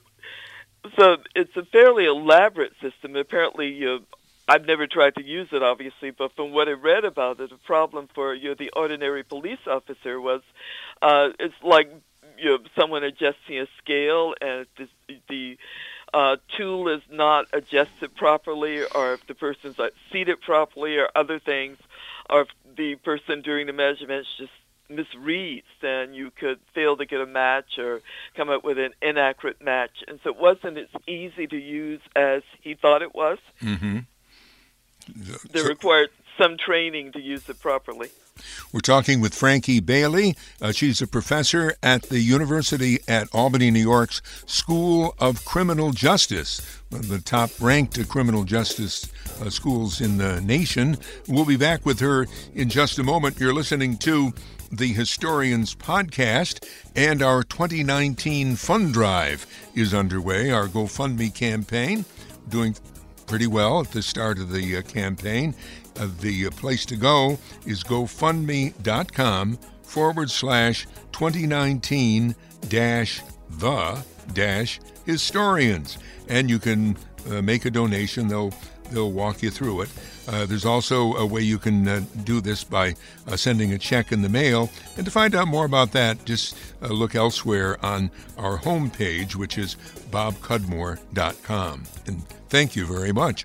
so 0.96 1.16
it's 1.34 1.56
a 1.56 1.64
fairly 1.64 2.04
elaborate 2.04 2.74
system. 2.80 3.16
Apparently, 3.16 3.72
you 3.72 3.86
know, 3.86 3.98
I've 4.46 4.66
never 4.66 4.86
tried 4.86 5.14
to 5.16 5.24
use 5.24 5.48
it, 5.52 5.62
obviously, 5.62 6.10
but 6.10 6.32
from 6.36 6.52
what 6.52 6.68
I 6.68 6.72
read 6.72 7.04
about 7.04 7.40
it, 7.40 7.50
the 7.50 7.56
problem 7.56 8.08
for 8.14 8.34
you 8.34 8.50
know, 8.50 8.54
the 8.54 8.70
ordinary 8.76 9.22
police 9.22 9.66
officer 9.66 10.20
was 10.20 10.42
uh, 11.00 11.28
it's 11.38 11.54
like 11.62 11.90
you 12.38 12.50
know, 12.50 12.58
someone 12.78 13.04
adjusting 13.04 13.58
a 13.58 13.66
scale, 13.82 14.34
and 14.40 14.66
the, 14.76 14.88
the 15.28 15.56
uh, 16.12 16.36
tool 16.56 16.88
is 16.88 17.02
not 17.10 17.46
adjusted 17.52 18.14
properly, 18.16 18.82
or 18.94 19.14
if 19.14 19.26
the 19.26 19.34
person's 19.34 19.76
seated 20.12 20.40
properly, 20.40 20.96
or 20.96 21.08
other 21.14 21.38
things, 21.38 21.78
or 22.28 22.42
if 22.42 22.48
the 22.76 22.96
person 22.96 23.42
during 23.42 23.66
the 23.66 23.72
measurements 23.72 24.28
just 24.38 24.52
misreads, 24.90 25.62
then 25.80 26.12
you 26.12 26.30
could 26.30 26.58
fail 26.74 26.96
to 26.96 27.06
get 27.06 27.20
a 27.20 27.26
match 27.26 27.78
or 27.78 28.00
come 28.36 28.50
up 28.50 28.64
with 28.64 28.78
an 28.78 28.92
inaccurate 29.00 29.62
match. 29.62 30.04
And 30.06 30.20
so 30.22 30.30
it 30.30 30.36
wasn't 30.36 30.78
as 30.78 30.88
easy 31.08 31.46
to 31.46 31.56
use 31.56 32.00
as 32.14 32.42
he 32.60 32.74
thought 32.74 33.02
it 33.02 33.14
was. 33.14 33.38
Mm-hmm. 33.62 34.00
They 35.50 35.62
require 35.62 36.08
some 36.38 36.56
training 36.56 37.12
to 37.12 37.20
use 37.20 37.48
it 37.48 37.60
properly. 37.60 38.10
We're 38.72 38.80
talking 38.80 39.20
with 39.20 39.34
Frankie 39.34 39.78
Bailey. 39.78 40.36
Uh, 40.60 40.72
she's 40.72 41.00
a 41.00 41.06
professor 41.06 41.74
at 41.82 42.02
the 42.04 42.18
University 42.18 42.98
at 43.06 43.28
Albany, 43.32 43.70
New 43.70 43.80
York's 43.80 44.20
School 44.46 45.14
of 45.20 45.44
Criminal 45.44 45.92
Justice, 45.92 46.80
one 46.88 47.02
of 47.02 47.08
the 47.08 47.20
top 47.20 47.50
ranked 47.60 48.08
criminal 48.08 48.42
justice 48.42 49.08
uh, 49.40 49.50
schools 49.50 50.00
in 50.00 50.18
the 50.18 50.40
nation. 50.40 50.96
We'll 51.28 51.44
be 51.44 51.56
back 51.56 51.86
with 51.86 52.00
her 52.00 52.26
in 52.54 52.68
just 52.68 52.98
a 52.98 53.04
moment. 53.04 53.38
You're 53.38 53.54
listening 53.54 53.98
to 53.98 54.32
the 54.72 54.92
Historians 54.92 55.76
Podcast, 55.76 56.66
and 56.96 57.22
our 57.22 57.44
2019 57.44 58.56
Fund 58.56 58.92
Drive 58.92 59.46
is 59.74 59.94
underway, 59.94 60.50
our 60.50 60.66
GoFundMe 60.66 61.32
campaign, 61.32 62.04
doing 62.48 62.74
pretty 63.26 63.46
well 63.46 63.80
at 63.80 63.90
the 63.90 64.02
start 64.02 64.38
of 64.38 64.52
the 64.52 64.76
uh, 64.76 64.82
campaign. 64.82 65.54
Uh, 65.98 66.08
the 66.20 66.46
uh, 66.46 66.50
place 66.50 66.84
to 66.86 66.96
go 66.96 67.38
is 67.66 67.82
gofundme.com 67.84 69.58
forward 69.82 70.30
slash 70.30 70.86
2019 71.12 72.34
dash 72.68 73.22
the 73.50 74.04
dash 74.32 74.80
historians. 75.06 75.98
And 76.28 76.48
you 76.50 76.58
can 76.58 76.96
uh, 77.30 77.42
make 77.42 77.64
a 77.64 77.70
donation. 77.70 78.28
They'll 78.28 78.52
they'll 78.90 79.12
walk 79.12 79.42
you 79.42 79.50
through 79.50 79.82
it. 79.82 79.88
Uh, 80.26 80.46
there's 80.46 80.64
also 80.64 81.14
a 81.14 81.26
way 81.26 81.42
you 81.42 81.58
can 81.58 81.86
uh, 81.86 82.02
do 82.24 82.40
this 82.40 82.64
by 82.64 82.94
uh, 83.26 83.36
sending 83.36 83.72
a 83.72 83.78
check 83.78 84.12
in 84.12 84.22
the 84.22 84.28
mail. 84.28 84.70
And 84.96 85.04
to 85.04 85.10
find 85.10 85.34
out 85.34 85.48
more 85.48 85.66
about 85.66 85.92
that, 85.92 86.24
just 86.24 86.56
uh, 86.82 86.88
look 86.88 87.14
elsewhere 87.14 87.84
on 87.84 88.10
our 88.38 88.58
homepage, 88.58 89.34
which 89.34 89.58
is 89.58 89.76
bobcudmore.com. 90.10 91.84
And 92.06 92.22
thank 92.54 92.76
you 92.76 92.86
very 92.86 93.10
much. 93.10 93.44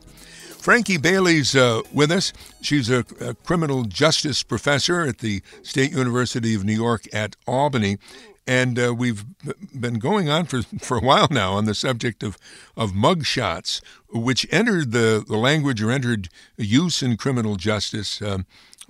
Frankie 0.59 0.97
Bailey's 0.97 1.55
uh, 1.55 1.81
with 1.91 2.11
us. 2.11 2.31
She's 2.61 2.91
a, 2.91 3.03
a, 3.19 3.33
criminal 3.33 3.85
justice 3.85 4.43
professor 4.43 5.01
at 5.01 5.17
the 5.17 5.41
State 5.63 5.91
University 5.91 6.53
of 6.53 6.63
New 6.63 6.75
York 6.75 7.07
at 7.11 7.35
Albany. 7.47 7.97
And 8.45 8.77
uh, 8.77 8.93
we've 8.93 9.25
been 9.73 9.97
going 9.97 10.29
on 10.29 10.45
for, 10.45 10.61
for 10.79 10.97
a 10.97 11.01
while 11.01 11.27
now 11.31 11.53
on 11.53 11.65
the 11.65 11.73
subject 11.73 12.21
of, 12.21 12.37
of 12.77 12.91
mugshots, 12.91 13.81
which 14.13 14.45
entered 14.51 14.91
the, 14.91 15.25
the 15.27 15.37
language 15.37 15.81
or 15.81 15.89
entered 15.89 16.29
use 16.55 17.01
in 17.01 17.17
criminal 17.17 17.55
justice, 17.55 18.21
um, 18.21 18.45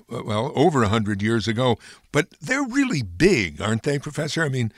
well, 0.10 0.52
over 0.54 0.80
a 0.80 0.92
100 0.92 1.22
years 1.22 1.48
ago. 1.48 1.78
But 2.12 2.28
they're 2.42 2.68
really 2.68 3.04
big, 3.04 3.62
aren't 3.62 3.84
they, 3.84 3.98
Professor? 4.00 4.44
I 4.44 4.50
mean, 4.50 4.74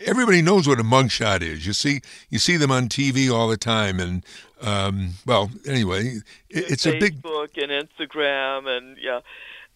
everybody 0.00 0.42
knows 0.42 0.68
what 0.68 0.80
a 0.80 0.82
mugshot 0.82 1.42
is. 1.42 1.66
You 1.66 1.72
see, 1.72 2.00
you 2.30 2.38
see 2.38 2.56
them 2.56 2.70
on 2.70 2.88
TV 2.88 3.32
all 3.32 3.48
the 3.48 3.56
time, 3.56 4.00
and 4.00 4.24
um, 4.60 5.10
well, 5.26 5.50
anyway, 5.66 6.18
it's 6.50 6.86
Facebook 6.86 6.96
a 6.96 7.00
big 7.00 7.22
Facebook 7.22 7.62
and 7.62 7.88
Instagram, 7.88 8.66
and 8.66 8.96
yeah, 8.98 9.20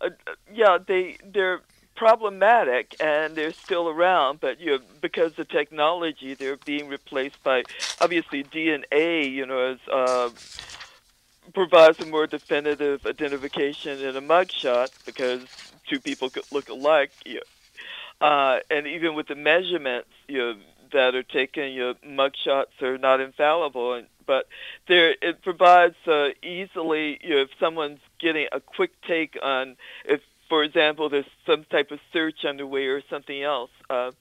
uh, 0.01 0.11
yeah, 0.53 0.79
they 0.85 1.17
they're 1.25 1.61
problematic 1.99 2.95
and 3.01 3.35
they're 3.35 3.53
still 3.53 3.89
around, 3.89 4.41
but 4.41 4.61
you 4.61 4.81
because 5.01 5.39
of 5.39 5.49
technology, 5.49 6.35
they're 6.35 6.57
being 6.59 6.89
replaced 6.89 7.43
by 7.43 7.65
obviously 8.01 8.45
DNA. 8.45 9.31
You 9.31 9.47
know, 9.47 9.59
as 9.73 9.79
uh, 9.93 10.31
provides 11.53 11.99
a 12.01 12.07
more 12.07 12.27
definitive 12.27 13.05
identification 13.05 13.99
in 14.01 14.17
a 14.17 14.23
mugshot 14.23 14.91
because 15.05 15.45
two 15.89 16.01
people 16.01 16.31
could 16.31 16.45
look 16.53 16.69
alike. 16.69 17.13
You 17.25 17.37
know. 17.37 17.41
Uh, 18.21 18.59
and 18.71 18.87
even 18.87 19.15
with 19.15 19.29
the 19.29 19.35
measurements, 19.35 20.11
you 20.27 20.39
know, 20.39 20.55
that 20.93 21.15
are 21.15 21.23
taken, 21.23 21.73
you 21.73 21.81
know, 21.81 21.95
mugshots 22.07 22.81
are 22.83 22.99
not 22.99 23.21
infallible, 23.21 23.95
and, 23.95 24.07
but 24.27 24.47
there 24.89 25.15
it 25.21 25.43
provides 25.43 25.97
uh, 26.07 26.29
easily, 26.43 27.19
you 27.23 27.31
know, 27.31 27.43
if 27.43 27.51
someone's 27.61 28.01
getting 28.19 28.47
a 28.53 28.61
quick 28.61 28.91
take 29.07 29.39
on 29.43 29.77
if 30.05 30.21
for 30.49 30.65
example, 30.65 31.09
there's 31.09 31.27
some 31.47 31.65
type 31.65 31.91
of 31.91 32.01
search 32.13 32.45
underway 32.47 32.87
or 32.87 33.03
something 33.11 33.43
else, 33.43 33.71
uh, 33.91 34.13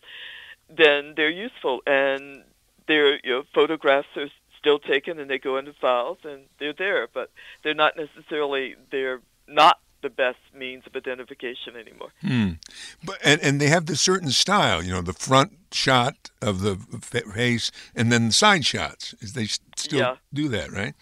then 0.70 1.13
they're 1.16 1.30
useful. 1.30 1.82
And 1.88 2.44
their 2.88 3.16
you 3.25 3.32
know, 3.32 3.44
photographs 3.54 4.08
are 4.16 4.30
still 4.60 4.80
taken 4.80 5.20
and 5.20 5.30
they 5.30 5.39
go 5.39 5.58
into 5.58 5.74
files 5.74 6.18
and 6.24 6.44
they're 6.60 6.74
there, 6.74 7.08
but 7.13 7.32
they're 7.63 7.74
not 7.74 7.96
necessarily 7.96 8.75
they're 8.92 9.22
not 9.48 9.80
the 10.01 10.10
best 10.10 10.39
means 10.54 10.84
of 10.86 10.96
identification 10.96 11.75
anymore. 11.75 12.10
Hmm. 12.22 12.51
But 13.04 13.18
and, 13.24 13.42
and 13.42 13.60
they 13.62 13.68
have 13.68 13.86
the 13.86 13.96
certain 13.96 14.32
style, 14.32 14.84
you 14.84 14.92
know, 14.92 15.01
the 15.01 15.13
front 15.13 15.54
shot 15.72 16.30
of 16.42 16.62
the 16.62 16.75
face 16.75 17.72
and 17.96 18.12
then 18.12 18.27
the 18.27 18.34
side 18.34 18.66
shots. 18.66 19.16
They 19.22 19.46
still 19.75 20.00
yeah. 20.00 20.16
do 20.34 20.48
that, 20.50 20.72
right? 20.72 20.94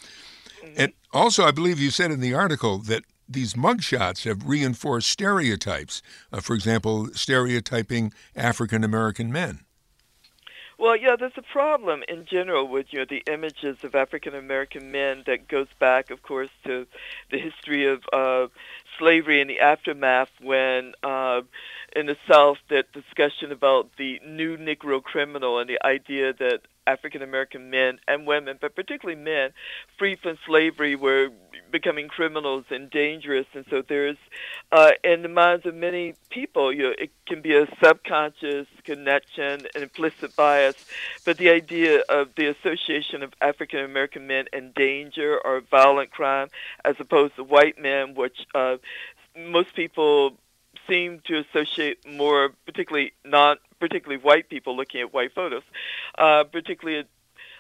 Mm-hmm. 0.64 0.74
And 0.78 0.94
also, 1.14 1.44
I 1.44 1.52
believe 1.52 1.80
you 1.80 1.92
said 1.92 2.12
in 2.12 2.20
the 2.20 2.34
article 2.34 2.80
that 2.80 3.04
these 3.28 3.54
mugshots 3.56 4.24
have 4.26 4.48
reinforced 4.48 5.10
stereotypes. 5.10 6.02
Uh, 6.32 6.42
for 6.42 6.56
example, 6.56 7.10
stereotyping 7.14 8.14
African 8.36 8.84
American 8.84 9.32
men. 9.32 9.65
Well, 10.78 10.96
yeah, 10.96 11.16
there's 11.18 11.38
a 11.38 11.42
problem 11.42 12.04
in 12.08 12.26
general 12.26 12.68
with 12.68 12.88
you 12.92 13.00
know 13.00 13.06
the 13.10 13.24
images 13.32 13.78
of 13.84 13.96
African 13.96 14.36
American 14.36 14.92
men 14.92 15.24
that 15.26 15.48
goes 15.48 15.68
back, 15.80 16.12
of 16.12 16.22
course, 16.22 16.50
to 16.66 16.86
the 17.32 17.40
history 17.40 17.86
of 17.88 18.04
uh, 18.12 18.48
slavery 19.00 19.40
and 19.40 19.50
the 19.50 19.60
aftermath 19.62 20.30
when 20.42 20.94
uh, 21.02 21.42
in 21.96 22.08
the 22.08 22.18
South 22.30 22.58
that 22.70 22.92
discussion 22.92 23.52
about 23.52 23.90
the 23.98 24.20
new 24.26 24.58
Negro 24.58 25.02
criminal 25.02 25.60
and 25.60 25.70
the 25.70 25.84
idea 25.86 26.34
that 26.34 26.62
African 26.88 27.22
American 27.22 27.70
men 27.70 28.00
and 28.08 28.28
women, 28.28 28.58
but 28.62 28.76
particularly 28.76 29.20
men, 29.20 29.52
free 29.98 30.16
from 30.16 30.38
slavery, 30.46 30.96
were 30.96 31.30
becoming 31.72 32.08
criminals 32.08 32.66
and 32.70 32.90
dangerous. 32.92 33.48
And 33.54 33.66
so 33.70 33.82
there's, 33.82 34.18
uh, 34.72 34.92
in 35.04 35.24
the 35.24 35.30
minds 35.30 35.66
of 35.66 35.74
many 35.74 36.14
people, 36.30 36.72
you 36.72 36.84
know, 36.84 36.94
it 36.98 37.12
can 37.26 37.42
be 37.42 37.56
a 37.56 37.68
subconscious 37.84 38.68
connection, 38.84 39.66
an 39.74 39.82
implicit 39.82 40.36
bias. 40.36 40.76
But 41.26 41.38
the 41.38 41.50
idea 41.50 42.02
of 42.08 42.36
the 42.36 42.48
association 42.48 43.24
of 43.24 43.34
African 43.42 43.80
American 43.80 44.28
men 44.28 44.46
and 44.54 44.74
danger 44.76 45.40
or 45.44 45.62
violent 45.62 46.12
crime, 46.12 46.50
as 46.84 46.96
opposed 47.00 47.36
to 47.38 47.44
white 47.44 47.80
men, 47.80 48.14
which 48.14 48.46
uh, 48.54 48.78
most 49.36 49.76
people 49.76 50.38
seem 50.88 51.22
to 51.26 51.40
associate 51.40 52.08
more, 52.08 52.52
particularly 52.66 53.14
non, 53.24 53.58
particularly 53.80 54.22
white 54.22 54.50
people 54.50 54.76
looking 54.76 55.02
at 55.02 55.14
white 55.14 55.34
photos, 55.34 55.64
uh, 56.18 56.44
particularly 56.46 57.06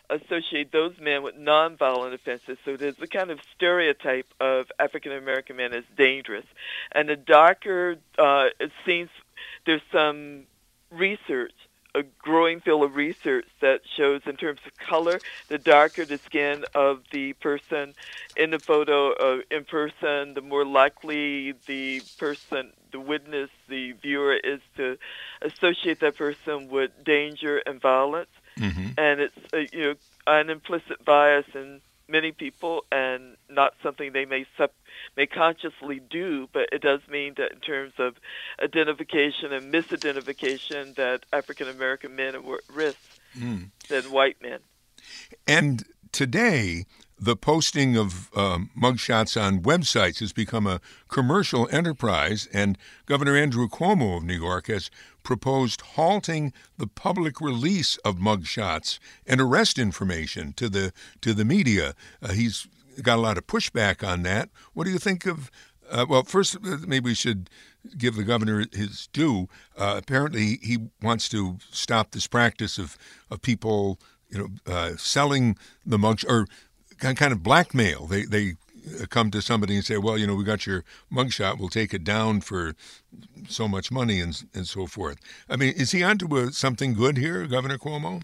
associate 0.10 0.72
those 0.72 0.94
men 1.00 1.24
with 1.24 1.36
nonviolent 1.36 2.13
offenses. 2.13 2.58
So 2.63 2.77
there's 2.77 3.00
a 3.01 3.08
kind 3.08 3.32
of 3.32 3.39
stereotype 3.55 4.27
of 4.39 4.67
African 4.79 5.12
American 5.12 5.58
men 5.58 5.74
as 5.74 5.84
dangerous, 5.98 6.46
and 6.91 7.10
the 7.10 7.15
darker 7.15 7.98
uh, 8.17 8.48
it 8.60 8.72
seems 8.86 9.10
there's 9.65 9.82
some 9.91 10.44
research 10.91 11.53
a 11.96 12.04
growing 12.20 12.60
field 12.60 12.84
of 12.84 12.96
research 12.96 13.46
that 13.62 13.80
shows 13.98 14.22
in 14.25 14.36
terms 14.36 14.60
of 14.66 14.72
color, 14.78 15.22
the 15.48 15.58
darker 15.58 16.06
the 16.06 16.20
skin 16.25 16.66
of 16.75 17.02
the 17.12 17.34
person 17.34 17.94
in 18.36 18.52
the 18.52 18.60
photo 18.60 19.14
uh, 19.14 19.42
in 19.50 19.64
person, 19.64 20.34
the 20.34 20.42
more 20.42 20.66
likely 20.66 21.54
the 21.68 22.02
person, 22.18 22.72
the 22.92 23.00
witness, 23.00 23.50
the 23.70 23.94
viewer 23.94 24.36
is 24.36 24.60
to 24.78 24.98
associate 25.42 26.02
that 26.02 26.18
person 26.18 26.70
with 26.70 26.92
danger 27.04 27.62
and 27.66 27.82
violence. 27.82 28.30
Mm-hmm. 28.60 28.88
And 28.98 29.22
it's 29.22 29.38
uh, 29.54 29.58
you 29.72 29.84
know 29.84 29.96
an 30.28 30.50
implicit 30.50 31.04
bias 31.06 31.46
in 31.54 31.82
many 32.07 32.31
people 32.31 32.85
and 32.91 33.35
not 33.50 33.74
something 33.81 34.12
they 34.13 34.25
may 34.25 34.45
sub- 34.57 34.71
may 35.17 35.25
consciously 35.25 36.00
do, 36.00 36.47
but 36.53 36.69
it 36.71 36.81
does 36.81 37.01
mean 37.09 37.33
that 37.38 37.51
in 37.51 37.59
terms 37.59 37.93
of 37.97 38.15
identification 38.62 39.51
and 39.53 39.74
misidentification, 39.74 40.95
that 40.95 41.25
African 41.33 41.67
American 41.67 42.15
men 42.15 42.35
are 42.35 42.55
at 42.55 42.75
risk 42.75 43.00
mm. 43.38 43.69
than 43.89 44.03
white 44.12 44.41
men. 44.41 44.59
And 45.47 45.83
today, 46.12 46.85
the 47.17 47.36
posting 47.36 47.95
of 47.95 48.36
um, 48.36 48.69
mugshots 48.77 49.41
on 49.41 49.62
websites 49.62 50.19
has 50.19 50.34
become 50.34 50.67
a 50.67 50.81
commercial 51.07 51.67
enterprise, 51.72 52.48
and 52.53 52.77
Governor 53.05 53.36
Andrew 53.36 53.67
Cuomo 53.67 54.17
of 54.17 54.24
New 54.24 54.38
York 54.38 54.67
has 54.67 54.91
proposed 55.24 55.81
halting 55.81 56.53
the 56.77 56.88
public 56.88 57.39
release 57.39 57.98
of 57.98 58.17
mugshots 58.17 59.00
and 59.25 59.39
arrest 59.39 59.79
information 59.79 60.53
to 60.53 60.69
the 60.69 60.91
to 61.22 61.34
the 61.34 61.45
media. 61.45 61.93
Uh, 62.22 62.34
he's 62.34 62.67
got 63.01 63.17
a 63.17 63.22
lot 63.22 63.38
of 63.38 63.48
pushback 63.48 64.07
on 64.07 64.24
that. 64.24 64.50
What 64.74 64.86
do 64.86 64.91
you 64.91 65.00
think 65.00 65.25
of? 65.25 65.50
Uh, 65.89 66.05
well, 66.07 66.24
first, 66.24 66.55
uh, 66.55 66.77
maybe 66.88 67.12
we 67.12 67.15
should 67.15 67.50
give 67.98 68.15
the 68.15 68.24
governor 68.24 68.65
his 68.72 69.07
due. 69.13 69.48
Uh, 69.77 69.95
apparently, 69.98 70.57
he 70.62 70.79
wants 71.01 71.29
to 71.29 71.57
stop 71.72 72.12
this 72.12 72.27
practice 72.27 72.77
of 72.77 72.98
of 73.29 73.41
people, 73.41 74.00
you 74.29 74.38
know, 74.38 74.74
uh, 74.74 74.91
selling 74.98 75.57
the 75.86 75.98
mugs 75.98 76.24
or 76.24 76.48
kind 77.00 77.32
of 77.32 77.44
blackmail. 77.44 78.08
They 78.08 78.24
they 78.24 78.56
uh, 79.02 79.06
come 79.08 79.32
to 79.32 79.42
somebody 79.42 79.75
and 79.75 79.86
say, 79.86 79.98
"Well, 79.98 80.18
you 80.18 80.28
know, 80.28 80.36
we 80.36 80.44
got 80.44 80.66
your 80.66 80.84
mugshot. 81.12 81.60
We'll 81.60 81.70
take 81.70 81.94
it 81.94 82.04
down 82.04 82.42
for 82.42 82.75
so 83.48 83.68
much 83.68 83.92
money 83.92 84.20
and 84.20 84.44
and 84.54 84.68
so 84.68 84.86
forth." 84.88 85.18
I 85.50 85.56
mean, 85.56 85.74
is 85.75 85.92
he 85.92 86.04
onto 86.04 86.36
a, 86.38 86.52
something 86.52 86.94
good 86.94 87.18
here, 87.18 87.46
Governor 87.48 87.78
Cuomo? 87.78 88.22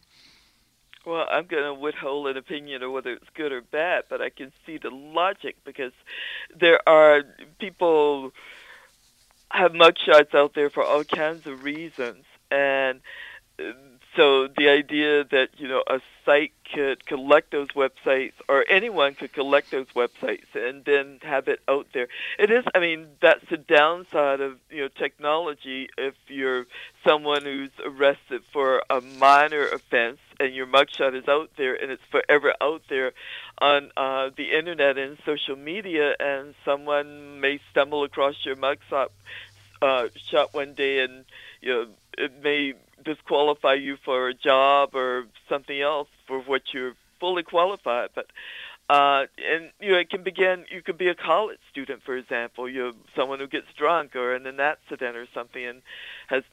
Well, 1.06 1.26
I'm 1.32 1.48
going 1.48 1.64
to 1.64 1.74
withhold 1.74 2.28
an 2.28 2.38
opinion 2.38 2.84
of 2.84 2.92
whether 2.92 3.12
it's 3.12 3.30
good 3.34 3.52
or 3.52 3.62
bad, 3.62 4.04
but 4.08 4.22
I 4.22 4.30
can 4.30 4.52
see 4.66 4.78
the 4.78 4.92
logic 4.92 5.56
because 5.66 5.94
there 6.56 6.88
are 6.88 7.24
people 7.58 8.32
have 9.50 9.72
mugshots 9.72 10.36
out 10.36 10.54
there 10.54 10.70
for 10.70 10.84
all 10.84 11.04
kinds 11.04 11.48
of 11.48 11.64
reasons, 11.64 12.24
and 12.52 13.02
uh, 13.60 13.72
so 14.16 14.48
the 14.48 14.70
idea 14.70 15.24
that 15.24 15.50
you 15.58 15.68
know 15.68 15.84
a 15.88 16.00
site 16.26 16.52
could 16.74 17.06
collect 17.06 17.52
those 17.52 17.70
websites 17.70 18.34
or 18.50 18.66
anyone 18.70 19.16
could 19.16 19.34
collect 19.34 19.72
those 19.72 19.88
websites 19.96 20.54
and 20.54 20.84
then 20.86 21.20
have 21.22 21.48
it 21.48 21.60
out 21.68 21.88
there. 21.94 22.08
It 22.38 22.52
is 22.52 22.64
i 22.76 22.80
mean 22.80 23.08
that's 23.22 23.46
the 23.50 23.58
downside 23.58 24.42
of 24.42 24.58
you 24.70 24.82
know 24.84 24.90
technology. 24.90 25.90
If 25.98 26.16
you're 26.28 26.66
someone 27.06 27.44
who's 27.44 27.72
arrested 27.86 28.42
for 28.52 28.84
a 28.90 29.02
minor 29.02 29.68
offense 29.68 30.20
and 30.40 30.54
your 30.54 30.68
mugshot 30.68 31.16
is 31.16 31.28
out 31.28 31.52
there 31.58 31.76
and 31.76 31.92
it's 31.92 32.04
forever 32.12 32.54
out 32.62 32.82
there 32.90 33.14
on 33.60 33.92
uh, 33.96 34.30
the 34.36 34.52
internet 34.58 34.98
and 34.98 35.18
social 35.26 35.56
media 35.56 36.14
and 36.20 36.54
someone 36.66 37.40
may 37.40 37.60
stumble 37.72 38.04
across 38.04 38.36
your 38.44 38.56
mugshot 38.56 39.08
uh, 39.82 40.08
shot 40.30 40.54
one 40.54 40.74
day 40.74 41.00
and 41.00 41.26
you 41.62 41.72
know 41.74 41.88
it 42.18 42.32
may 42.44 42.74
disqualify 43.04 43.74
you 43.74 43.98
for 44.04 44.30
a 44.30 44.34
job 44.34 44.96
or 44.96 45.26
something 45.50 45.80
else 45.80 46.08
for 46.28 46.40
what 46.40 46.74
you're 46.74 46.96
fully 47.20 47.44
qualified. 47.44 48.10
But 48.14 48.28
uh, 48.90 49.28
and 49.50 49.70
you 49.80 49.92
know, 49.92 50.00
it 50.00 50.10
can 50.10 50.24
begin. 50.24 50.66
You 50.70 50.82
could 50.82 50.98
be 50.98 51.08
a 51.08 51.16
college 51.16 51.60
student, 51.70 52.04
for 52.04 52.18
example. 52.18 52.68
You're 52.68 52.92
someone 53.16 53.40
who 53.40 53.48
gets 53.48 53.68
drunk 53.78 54.16
or 54.16 54.36
in 54.36 54.46
an 54.46 54.60
accident 54.60 55.16
or 55.16 55.28
something, 55.34 55.66
and 55.66 55.82
has 56.28 56.44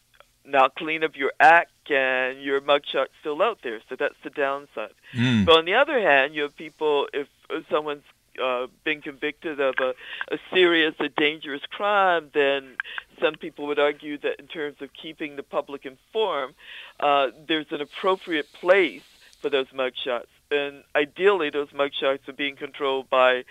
now 0.44 0.68
clean 0.68 1.02
up 1.02 1.16
your 1.16 1.32
act, 1.40 1.90
and 1.90 2.40
your 2.40 2.61
mugshot's 2.61 3.11
still 3.20 3.42
out 3.42 3.58
there. 3.64 3.80
So 3.88 3.96
that's 3.96 4.14
the 4.22 4.30
downside. 4.30 4.94
Mm. 5.14 5.46
But 5.46 5.58
on 5.58 5.64
the 5.64 5.74
other 5.74 6.00
hand, 6.00 6.34
you 6.34 6.42
have 6.42 6.56
people. 6.56 7.08
If 7.12 7.26
someone's 7.70 8.04
uh, 8.42 8.68
been 8.84 9.02
convicted 9.02 9.58
of 9.58 9.74
a, 9.80 9.94
a 10.32 10.38
serious, 10.52 10.94
a 11.00 11.08
dangerous 11.08 11.62
crime, 11.70 12.30
then 12.34 12.76
some 13.20 13.35
people 13.35 13.66
would 13.66 13.78
argue 13.78 14.18
that 14.18 14.38
in 14.38 14.46
terms 14.46 14.76
of 14.81 14.90
keeping 14.92 15.37
the 15.37 15.42
public 15.42 15.87
informed, 15.87 16.54
uh, 17.00 17.28
there's 17.46 17.70
an 17.70 17.81
appropriate 17.81 18.52
place 18.52 19.02
for 19.40 19.50
those 19.50 19.68
mugshots. 19.68 20.26
And 20.50 20.83
ideally, 20.96 21.50
those 21.50 21.68
mugshots 21.70 22.28
are 22.28 22.33
being 22.33 22.57
controlled 22.57 23.11
by 23.11 23.44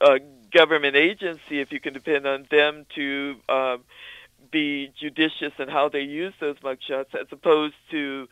a 0.00 0.18
government 0.52 0.96
agency 0.96 1.60
if 1.60 1.72
you 1.72 1.80
can 1.80 1.92
depend 1.92 2.26
on 2.26 2.46
them 2.50 2.86
to 2.94 3.36
um, 3.48 3.84
be 4.50 4.90
judicious 4.98 5.52
in 5.58 5.68
how 5.68 5.88
they 5.88 6.00
use 6.00 6.32
those 6.40 6.56
mugshots 6.58 7.14
as 7.14 7.26
opposed 7.30 7.74
to 7.90 8.28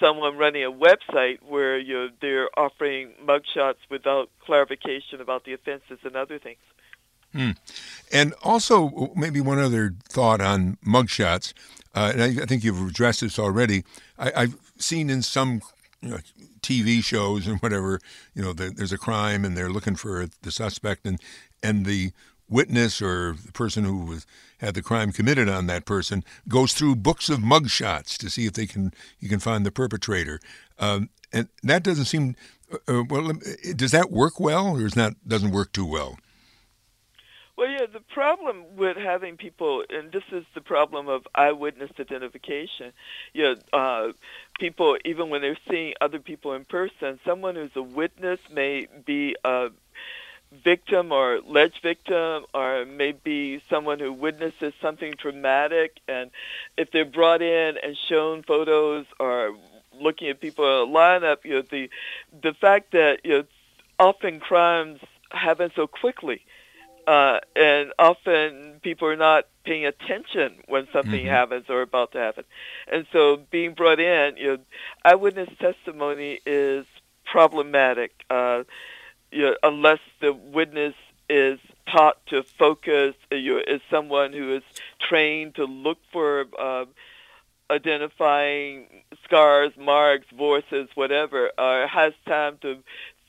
someone 0.00 0.36
running 0.36 0.64
a 0.64 0.72
website 0.72 1.38
where 1.42 1.78
you 1.78 2.08
they're 2.20 2.48
offering 2.58 3.10
mugshots 3.24 3.76
without 3.90 4.30
clarification 4.44 5.20
about 5.20 5.44
the 5.44 5.52
offenses 5.52 5.98
and 6.02 6.16
other 6.16 6.38
things. 6.38 6.58
Hmm. 7.32 7.50
And 8.12 8.34
also, 8.42 9.12
maybe 9.14 9.40
one 9.40 9.58
other 9.58 9.94
thought 10.08 10.40
on 10.40 10.78
mugshots, 10.84 11.52
uh, 11.94 12.10
and 12.12 12.22
I, 12.22 12.42
I, 12.42 12.46
think 12.46 12.64
you've 12.64 12.88
addressed 12.88 13.20
this 13.20 13.38
already. 13.38 13.84
I, 14.18 14.42
have 14.42 14.56
seen 14.78 15.10
in 15.10 15.22
some 15.22 15.60
you 16.02 16.10
know, 16.10 16.18
TV 16.60 17.02
shows 17.02 17.46
and 17.46 17.60
whatever, 17.60 18.00
you 18.34 18.42
know, 18.42 18.52
the, 18.52 18.70
there's 18.70 18.92
a 18.92 18.98
crime 18.98 19.44
and 19.44 19.56
they're 19.56 19.70
looking 19.70 19.96
for 19.96 20.26
the 20.42 20.50
suspect, 20.50 21.06
and 21.06 21.20
and 21.62 21.86
the 21.86 22.12
witness 22.48 23.00
or 23.00 23.36
the 23.46 23.52
person 23.52 23.84
who 23.84 24.04
was, 24.04 24.26
had 24.58 24.74
the 24.74 24.82
crime 24.82 25.12
committed 25.12 25.48
on 25.48 25.66
that 25.68 25.84
person 25.84 26.24
goes 26.48 26.72
through 26.72 26.96
books 26.96 27.28
of 27.28 27.38
mugshots 27.38 28.16
to 28.18 28.28
see 28.28 28.46
if 28.46 28.54
they 28.54 28.66
can 28.66 28.92
you 29.20 29.28
can 29.28 29.38
find 29.38 29.64
the 29.64 29.70
perpetrator, 29.70 30.40
um, 30.78 31.10
and 31.32 31.48
that 31.62 31.82
doesn't 31.82 32.06
seem 32.06 32.34
uh, 32.72 32.98
uh 32.98 33.04
well. 33.08 33.32
Does 33.76 33.92
that 33.92 34.10
work 34.10 34.40
well, 34.40 34.76
or 34.76 34.86
is 34.86 34.94
that 34.94 35.14
doesn't 35.26 35.52
work 35.52 35.72
too 35.72 35.86
well? 35.86 36.18
Well, 37.60 37.68
yeah, 37.70 37.84
the 37.92 38.00
problem 38.00 38.64
with 38.78 38.96
having 38.96 39.36
people, 39.36 39.84
and 39.90 40.10
this 40.10 40.22
is 40.32 40.46
the 40.54 40.62
problem 40.62 41.10
of 41.10 41.28
eyewitness 41.34 41.90
identification. 42.00 42.94
You 43.34 43.42
know, 43.42 43.56
uh, 43.78 44.12
people, 44.58 44.96
even 45.04 45.28
when 45.28 45.42
they're 45.42 45.58
seeing 45.70 45.92
other 46.00 46.20
people 46.20 46.54
in 46.54 46.64
person, 46.64 47.20
someone 47.22 47.56
who's 47.56 47.76
a 47.76 47.82
witness 47.82 48.40
may 48.50 48.88
be 49.04 49.36
a 49.44 49.68
victim 50.64 51.12
or 51.12 51.36
alleged 51.36 51.80
victim 51.82 52.46
or 52.54 52.86
maybe 52.86 53.62
someone 53.68 54.00
who 54.00 54.14
witnesses 54.14 54.72
something 54.80 55.14
traumatic 55.18 55.98
and 56.08 56.30
if 56.78 56.90
they're 56.92 57.04
brought 57.04 57.42
in 57.42 57.76
and 57.82 57.96
shown 58.08 58.42
photos 58.42 59.06
or 59.20 59.56
looking 60.00 60.28
at 60.30 60.40
people 60.40 60.64
in 60.64 60.88
a 60.88 60.92
lineup 60.92 61.38
you 61.44 61.54
know 61.54 61.62
the 61.70 61.90
the 62.42 62.52
fact 62.54 62.92
that 62.92 63.20
you 63.24 63.30
know 63.38 63.44
often 64.00 64.40
crimes 64.40 65.00
happen 65.32 65.70
so 65.76 65.86
quickly 65.86 66.42
uh 67.06 67.38
and 67.56 67.92
often 67.98 68.80
people 68.82 69.08
are 69.08 69.16
not 69.16 69.46
paying 69.64 69.86
attention 69.86 70.56
when 70.68 70.86
something 70.92 71.12
mm-hmm. 71.20 71.28
happens 71.28 71.66
or 71.68 71.82
about 71.82 72.12
to 72.12 72.18
happen 72.18 72.44
and 72.90 73.06
so 73.12 73.38
being 73.50 73.74
brought 73.74 74.00
in 74.00 74.36
you 74.36 74.48
know 74.48 74.58
eyewitness 75.04 75.48
testimony 75.58 76.40
is 76.46 76.86
problematic 77.24 78.12
uh 78.30 78.62
you 79.32 79.42
know, 79.42 79.56
unless 79.62 80.00
the 80.20 80.32
witness 80.32 80.94
is 81.28 81.58
taught 81.90 82.24
to 82.26 82.42
focus, 82.42 83.14
uh, 83.32 83.36
you 83.36 83.58
is 83.58 83.80
someone 83.90 84.32
who 84.32 84.56
is 84.56 84.62
trained 85.00 85.54
to 85.56 85.64
look 85.64 85.98
for 86.12 86.46
uh, 86.58 86.84
identifying 87.70 88.86
scars, 89.24 89.72
marks, 89.78 90.26
voices, 90.36 90.88
whatever, 90.94 91.50
uh, 91.56 91.86
has 91.86 92.12
time 92.26 92.58
to 92.62 92.78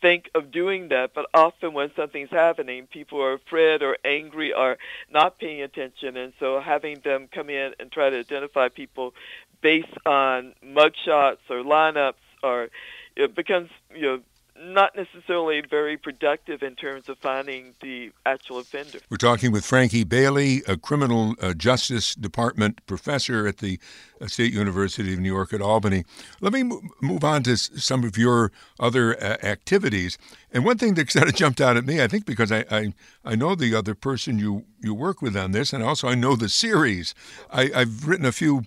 think 0.02 0.30
of 0.36 0.52
doing 0.52 0.90
that, 0.90 1.12
but 1.14 1.28
often 1.34 1.74
when 1.74 1.92
something's 1.96 2.32
happening, 2.32 2.88
people 2.88 3.22
are 3.22 3.34
afraid 3.34 3.82
or 3.84 3.98
angry 4.04 4.54
or 4.54 4.78
not 5.12 5.40
paying 5.40 5.62
attention, 5.62 6.18
and 6.18 6.34
so 6.40 6.60
having 6.60 7.00
them 7.04 7.30
come 7.34 7.50
in 7.50 7.74
and 7.80 7.92
try 7.92 8.10
to 8.10 8.20
identify 8.20 8.70
people 8.70 9.14
based 9.62 9.98
on 10.06 10.54
mugshots 10.66 11.38
or 11.50 11.64
lineups 11.64 12.14
or 12.44 12.70
it 13.16 13.36
becomes 13.36 13.70
you 13.96 14.02
know 14.02 14.20
not 14.62 14.96
necessarily 14.96 15.62
very 15.62 15.98
productive 15.98 16.62
in 16.62 16.76
terms 16.76 17.10
of 17.10 17.18
finding 17.18 17.74
the 17.82 18.12
actual 18.26 18.60
offender. 18.60 19.00
We're 19.10 19.18
talking 19.18 19.52
with 19.52 19.66
Frankie 19.66 20.04
Bailey, 20.04 20.62
a 20.68 20.78
criminal 20.78 21.36
uh, 21.42 21.54
justice 21.54 22.14
department 22.14 22.86
professor 22.86 23.48
at 23.48 23.58
the 23.58 23.80
uh, 24.20 24.28
State 24.28 24.54
University 24.54 25.14
of 25.14 25.20
New 25.20 25.34
York 25.34 25.54
at 25.54 25.62
Albany. 25.62 26.04
Let 26.42 26.54
me 26.54 26.64
move 27.02 27.24
on 27.24 27.44
to 27.44 27.58
some 27.58 28.04
of 28.04 28.18
your 28.18 28.52
other 28.80 29.16
uh, 29.22 29.38
activities. 29.44 30.18
And 30.52 30.64
one 30.64 30.78
thing 30.78 30.94
that 30.94 31.08
kind 31.14 31.28
of 31.28 31.36
jumped 31.36 31.60
out 31.60 31.78
at 31.78 31.86
me, 31.86 32.02
I 32.02 32.08
think 32.08 32.26
because 32.26 32.52
I, 32.52 32.66
I, 32.70 32.94
I, 33.26 33.36
know 33.36 33.56
the 33.56 33.74
other 33.76 33.96
person 33.96 34.38
you, 34.38 34.66
you 34.80 34.94
work 34.94 35.22
with 35.22 35.36
on 35.36 35.52
this, 35.52 35.74
and 35.74 35.84
also 35.84 36.08
I 36.08 36.16
know 36.16 36.36
the 36.36 36.50
series. 36.50 37.16
I, 37.52 37.66
have 37.74 38.08
written 38.08 38.26
a 38.26 38.32
few 38.32 38.64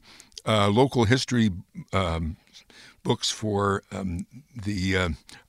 uh, 0.47 0.69
local 0.69 1.05
history 1.05 1.51
um, 1.93 2.37
books 3.05 3.31
for 3.31 3.83
um, 3.93 4.27
the 4.57 4.97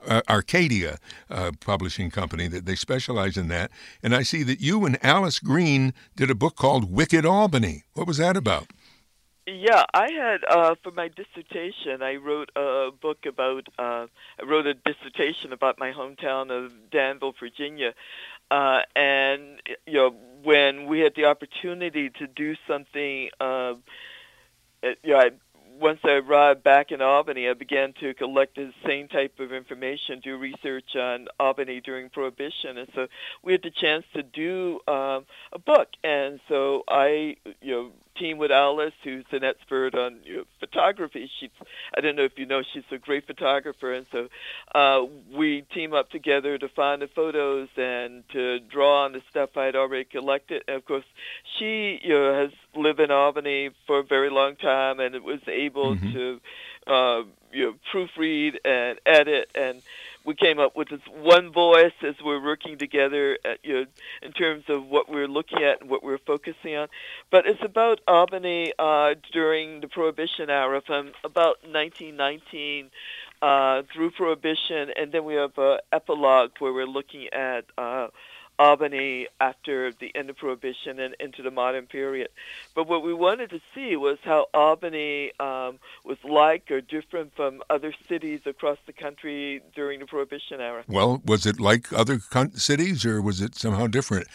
uh, 0.08 0.22
Arcadia 0.30 0.98
uh, 1.30 1.52
publishing 1.60 2.12
company 2.12 2.48
that 2.50 2.66
they 2.66 2.76
specialize 2.76 3.38
in 3.38 3.48
that. 3.48 3.72
And 4.04 4.14
I 4.14 4.22
see 4.22 4.44
that 4.44 4.60
you 4.60 4.86
and 4.86 5.04
Alice 5.04 5.40
Green 5.40 5.94
did 6.16 6.30
a 6.30 6.36
book 6.36 6.56
called 6.56 6.92
Wicked 6.92 7.26
Albany. 7.26 7.84
What 7.94 8.06
was 8.06 8.18
that 8.18 8.38
about? 8.38 8.68
Yeah, 9.48 9.86
I 9.94 10.12
had 10.12 10.44
uh, 10.50 10.74
for 10.82 10.92
my 10.92 11.08
dissertation. 11.08 12.02
I 12.02 12.16
wrote 12.16 12.50
a 12.56 12.90
book 13.00 13.28
about. 13.28 13.68
Uh, 13.78 14.08
I 14.42 14.46
wrote 14.46 14.66
a 14.66 14.74
dissertation 14.74 15.54
about 15.54 15.78
my 15.78 15.92
hometown 15.92 16.50
of 16.50 16.72
Danville, 16.90 17.36
Virginia, 17.40 17.94
uh, 18.50 18.82
and 18.96 19.62
you 19.86 19.94
know 19.94 20.16
when 20.42 20.88
we 20.88 21.02
had 21.02 21.14
the 21.16 21.26
opportunity 21.26 22.10
to 22.10 22.26
do 22.26 22.56
something. 22.68 23.30
Uh, 23.40 23.76
you 25.04 25.14
know, 25.14 25.20
I 25.20 25.30
once 25.80 26.00
I 26.04 26.14
arrived 26.14 26.64
back 26.64 26.92
in 26.92 27.02
Albany, 27.02 27.50
I 27.50 27.54
began 27.54 27.94
to 28.00 28.14
collect 28.14 28.56
the 28.56 28.72
same 28.86 29.08
type 29.08 29.40
of 29.40 29.52
information, 29.52 30.20
do 30.24 30.38
research 30.38 30.96
on 30.96 31.28
Albany 31.40 31.82
during 31.82 32.10
Prohibition, 32.10 32.78
and 32.78 32.88
so 32.96 33.08
we 33.44 33.52
had 33.54 33.64
the 33.64 33.72
chance 33.72 34.06
to 34.14 34.24
do 34.24 34.80
um, 34.88 35.26
a 35.52 35.60
book. 35.64 35.90
And 36.04 36.40
so 36.48 36.84
I, 36.88 37.38
you 37.62 37.72
know, 37.72 37.92
team 38.18 38.38
with 38.38 38.52
Alice, 38.52 38.94
who's 39.04 39.26
an 39.32 39.44
expert 39.44 39.96
on 39.96 40.20
you 40.24 40.38
know, 40.38 40.44
photography. 40.66 41.30
She's 41.40 41.50
I 41.96 42.02
don't 42.02 42.16
know 42.16 42.24
if 42.24 42.38
you 42.38 42.46
know 42.46 42.64
she's 42.74 42.84
a 42.92 42.98
great 42.98 43.28
photographer, 43.28 43.94
and 43.94 44.06
so 44.12 44.28
uh, 44.74 45.06
we 45.34 45.62
team 45.74 45.94
up 45.94 46.10
together 46.10 46.58
to 46.58 46.68
find 46.70 47.02
the 47.02 47.08
photos 47.08 47.70
and 47.78 48.28
to 48.30 48.60
draw 48.60 49.06
on 49.06 49.14
the 49.14 49.22
stuff 49.30 49.58
I 49.58 49.66
had 49.66 49.76
already 49.76 50.06
collected. 50.06 50.64
And 50.68 50.78
of 50.78 50.86
course, 50.86 51.06
she 51.58 52.00
you 52.04 52.10
know 52.10 52.34
has 52.34 52.52
lived 52.76 53.00
in 53.00 53.12
Albany 53.12 53.70
for 53.88 54.00
a 54.00 54.04
very 54.04 54.30
long 54.30 54.56
time 54.56 55.00
and 55.00 55.16
was 55.24 55.42
able 55.48 55.96
mm-hmm. 55.96 56.14
to 56.14 56.42
uh, 56.88 57.24
you 57.52 57.66
know 57.66 57.76
proofread 57.92 58.58
and 58.66 59.00
edit 59.06 59.50
and 59.56 59.82
we 60.26 60.34
came 60.34 60.60
up 60.60 60.76
with 60.76 60.90
this 60.90 61.02
one 61.08 61.52
voice 61.52 61.94
as 62.02 62.16
we're 62.24 62.44
working 62.44 62.78
together 62.78 63.38
at, 63.46 63.60
you 63.64 63.74
know, 63.74 63.86
in 64.24 64.32
terms 64.32 64.64
of 64.68 64.86
what 64.88 65.08
we're 65.08 65.28
looking 65.28 65.64
at 65.64 65.82
and 65.82 65.90
what 65.90 66.04
we're 66.04 66.18
focusing 66.18 66.76
on. 66.76 66.88
But 67.30 67.46
it's 67.46 67.62
about 67.64 68.02
Albany 68.08 68.74
uh, 68.80 69.16
during 69.32 69.82
the 69.82 69.88
Prohibition 69.88 70.50
era 70.50 70.82
from 70.86 71.12
about 71.24 71.58
1919 71.64 72.90
uh, 73.42 73.84
through 73.94 74.12
Prohibition, 74.12 74.90
and 74.96 75.12
then 75.12 75.24
we 75.26 75.36
have 75.36 75.58
an 75.58 75.80
epilogue 75.92 76.52
where 76.60 76.74
we're 76.74 76.88
looking 76.88 77.28
at 77.32 77.66
uh, 77.78 78.08
Albany 78.60 79.28
after 79.40 79.92
the 79.92 80.12
end 80.16 80.30
of 80.30 80.38
Prohibition 80.38 81.00
and 81.00 81.16
into 81.20 81.42
the 81.42 81.52
modern 81.52 81.86
period. 81.86 82.30
But 82.74 82.88
what 82.88 83.04
we 83.04 83.14
wanted 83.14 83.50
to 83.52 83.62
see 83.74 83.96
was 83.96 84.18
how 84.24 84.48
Albany 84.54 85.32
um, 85.40 85.80
was 86.04 86.18
like 86.24 86.70
or 86.72 86.82
different 86.82 87.36
from 87.36 87.62
other 87.70 87.94
cities 88.08 88.42
across 88.46 88.78
the 88.86 88.94
country 88.94 89.62
during 89.74 90.00
the 90.00 90.06
Prohibition 90.06 90.62
era. 90.62 90.84
Well, 90.88 91.22
was 91.26 91.46
it 91.46 91.60
like 91.60 91.92
other 91.94 92.20
cities 92.54 93.06
or 93.06 93.22
was 93.22 93.42
it 93.42 93.56
somehow 93.56 93.88
different? 93.88 94.28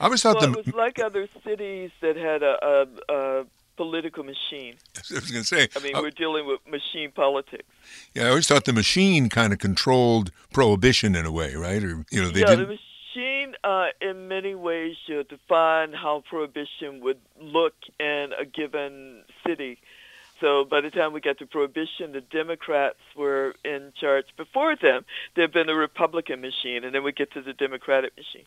I 0.00 0.06
always 0.06 0.22
thought 0.22 0.36
well, 0.40 0.52
the... 0.52 0.58
it 0.58 0.66
was 0.66 0.74
like 0.74 0.98
other 0.98 1.28
cities 1.44 1.90
that 2.00 2.16
had 2.16 2.42
a, 2.42 2.86
a, 3.08 3.14
a 3.14 3.46
political 3.76 4.24
machine. 4.24 4.76
I 4.96 5.14
was 5.14 5.30
going 5.30 5.44
to 5.44 5.48
say. 5.48 5.68
I 5.76 5.80
mean, 5.80 5.94
uh, 5.94 6.02
we're 6.02 6.10
dealing 6.10 6.46
with 6.46 6.60
machine 6.66 7.12
politics. 7.12 7.64
Yeah, 8.14 8.24
I 8.24 8.28
always 8.30 8.46
thought 8.46 8.64
the 8.64 8.72
machine 8.72 9.28
kind 9.28 9.52
of 9.52 9.58
controlled 9.58 10.30
prohibition 10.52 11.14
in 11.14 11.26
a 11.26 11.32
way, 11.32 11.54
right? 11.54 11.82
Or 11.82 12.04
you 12.10 12.22
know, 12.22 12.30
they 12.30 12.40
yeah, 12.40 12.46
didn't. 12.46 12.68
The 12.68 12.78
machine, 13.14 13.54
uh, 13.64 13.86
in 14.00 14.28
many 14.28 14.54
ways, 14.54 14.96
you 15.06 15.24
define 15.24 15.92
how 15.92 16.22
prohibition 16.28 17.00
would 17.00 17.18
look 17.40 17.74
in 17.98 18.30
a 18.38 18.44
given 18.44 19.22
city. 19.46 19.78
So 20.40 20.64
by 20.64 20.80
the 20.80 20.90
time 20.90 21.12
we 21.12 21.20
got 21.20 21.38
to 21.38 21.46
prohibition, 21.46 22.12
the 22.12 22.20
Democrats 22.20 22.98
were 23.16 23.54
in 23.64 23.92
charge. 24.00 24.26
Before 24.36 24.74
them, 24.74 25.04
there 25.34 25.44
had 25.44 25.52
been 25.52 25.68
a 25.68 25.74
Republican 25.74 26.40
machine, 26.40 26.84
and 26.84 26.94
then 26.94 27.04
we 27.04 27.12
get 27.12 27.32
to 27.32 27.42
the 27.42 27.52
Democratic 27.52 28.16
machine, 28.16 28.44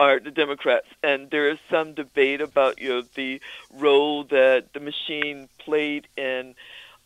or 0.00 0.18
the 0.18 0.30
Democrats. 0.30 0.86
And 1.02 1.30
there 1.30 1.50
is 1.50 1.58
some 1.70 1.92
debate 1.92 2.40
about 2.40 2.80
you 2.80 2.88
know 2.88 3.02
the 3.14 3.40
role 3.74 4.24
that 4.24 4.72
the 4.72 4.80
machine 4.80 5.48
played 5.58 6.08
in 6.16 6.54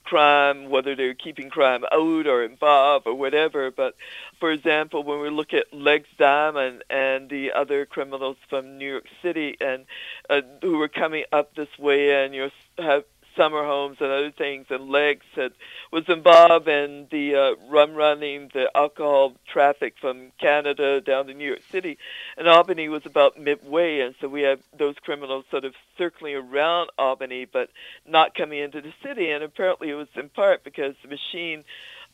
crime, 0.05 0.71
whether 0.71 0.97
they're 0.97 1.15
keeping 1.15 1.51
crime 1.51 1.85
out 1.85 2.27
or 2.27 2.43
involved 2.43 3.07
or 3.07 3.15
whatever. 3.15 3.71
But 3.71 3.95
for 4.39 4.51
example, 4.51 5.03
when 5.03 5.21
we 5.21 5.31
look 5.31 5.53
at 5.53 5.73
Legs 5.73 6.09
Diamond 6.19 6.83
and 6.91 7.29
the 7.29 7.53
other 7.53 7.87
criminals 7.87 8.37
from 8.49 8.79
New 8.79 8.91
York 8.91 9.07
City 9.23 9.57
and 9.61 9.85
uh, 10.29 10.43
who 10.63 10.79
were 10.79 10.89
coming 10.89 11.25
up 11.33 11.55
this 11.55 11.79
way 11.79 12.25
and 12.25 12.35
you 12.35 12.51
have 12.79 13.05
summer 13.41 13.65
homes 13.65 13.97
and 14.01 14.11
other 14.11 14.31
things, 14.31 14.67
and 14.69 14.91
Legs 14.91 15.25
had, 15.35 15.53
was 15.91 16.05
involved 16.09 16.69
in 16.69 17.07
the 17.11 17.35
uh, 17.35 17.71
rum 17.71 17.95
running, 17.95 18.51
the 18.53 18.71
alcohol 18.75 19.33
traffic 19.51 19.95
from 19.99 20.31
Canada 20.39 21.01
down 21.01 21.27
to 21.27 21.33
New 21.33 21.47
York 21.47 21.63
City. 21.71 21.97
And 22.37 22.47
Albany 22.47 22.91
was 22.91 23.07
about 23.07 23.41
midway, 23.41 24.01
and 24.01 24.15
so 24.21 24.29
we 24.29 24.43
had 24.43 24.61
those 24.77 24.97
criminals 25.03 25.47
sort 25.51 25.65
of 25.65 25.73
circling 25.97 26.37
around 26.37 26.91
Albany, 26.99 27.47
but 27.47 27.71
not 28.07 28.35
coming 28.35 28.59
into 28.59 28.83
the 28.83 28.93
city. 29.03 29.31
And 29.31 29.43
apparently 29.43 29.89
it 29.89 29.95
was 29.95 30.09
in 30.15 30.29
part 30.29 30.63
because 30.63 30.95
the 31.03 31.09
machine 31.09 31.65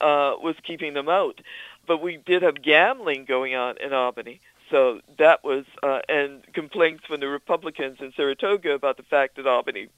uh, 0.00 0.38
was 0.40 0.54
keeping 0.62 0.94
them 0.94 1.08
out. 1.08 1.40
But 1.88 2.00
we 2.00 2.18
did 2.18 2.42
have 2.42 2.62
gambling 2.62 3.24
going 3.24 3.56
on 3.56 3.78
in 3.78 3.92
Albany. 3.92 4.40
So 4.70 5.00
that 5.18 5.44
was, 5.44 5.64
uh, 5.82 6.00
and 6.08 6.42
complaints 6.52 7.04
from 7.06 7.20
the 7.20 7.28
Republicans 7.28 7.98
in 8.00 8.12
Saratoga 8.16 8.72
about 8.72 8.96
the 8.96 9.04
fact 9.04 9.36
that 9.36 9.46
Albany 9.46 9.88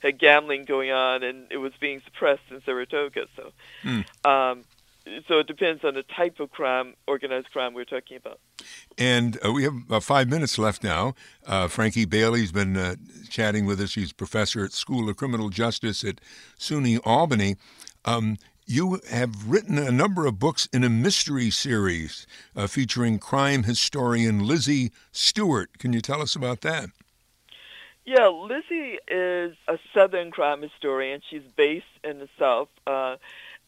had 0.00 0.18
gambling 0.18 0.64
going 0.64 0.90
on 0.90 1.22
and 1.22 1.46
it 1.50 1.58
was 1.58 1.72
being 1.80 2.00
suppressed 2.04 2.42
in 2.50 2.60
Saratoga. 2.62 3.26
So, 3.36 3.52
mm. 3.84 4.04
um, 4.24 4.64
so 5.28 5.38
it 5.38 5.46
depends 5.46 5.84
on 5.84 5.94
the 5.94 6.02
type 6.02 6.40
of 6.40 6.50
crime, 6.50 6.94
organized 7.06 7.50
crime 7.50 7.74
we're 7.74 7.84
talking 7.84 8.16
about. 8.16 8.40
And 8.98 9.38
uh, 9.44 9.52
we 9.52 9.62
have 9.64 9.74
about 9.74 10.04
five 10.04 10.28
minutes 10.28 10.58
left 10.58 10.82
now. 10.82 11.14
Uh, 11.46 11.68
Frankie 11.68 12.04
Bailey's 12.04 12.52
been 12.52 12.76
uh, 12.76 12.96
chatting 13.28 13.66
with 13.66 13.80
us. 13.80 13.94
He's 13.94 14.12
professor 14.12 14.64
at 14.64 14.72
School 14.72 15.08
of 15.08 15.16
Criminal 15.16 15.48
Justice 15.48 16.04
at 16.04 16.20
SUNY 16.58 17.00
Albany. 17.04 17.56
Um, 18.04 18.36
you 18.66 19.00
have 19.10 19.50
written 19.50 19.78
a 19.78 19.90
number 19.90 20.26
of 20.26 20.38
books 20.38 20.68
in 20.72 20.84
a 20.84 20.88
mystery 20.88 21.50
series 21.50 22.26
uh, 22.54 22.66
featuring 22.66 23.18
crime 23.18 23.64
historian 23.64 24.46
Lizzie 24.46 24.92
Stewart. 25.10 25.78
Can 25.78 25.92
you 25.92 26.00
tell 26.00 26.22
us 26.22 26.36
about 26.36 26.60
that? 26.60 26.90
Yeah, 28.10 28.26
Lizzie 28.26 28.98
is 29.06 29.54
a 29.68 29.78
Southern 29.94 30.32
crime 30.32 30.62
historian. 30.62 31.22
She's 31.30 31.44
based 31.54 31.86
in 32.02 32.18
the 32.18 32.28
South. 32.40 32.66
Uh, 32.84 33.18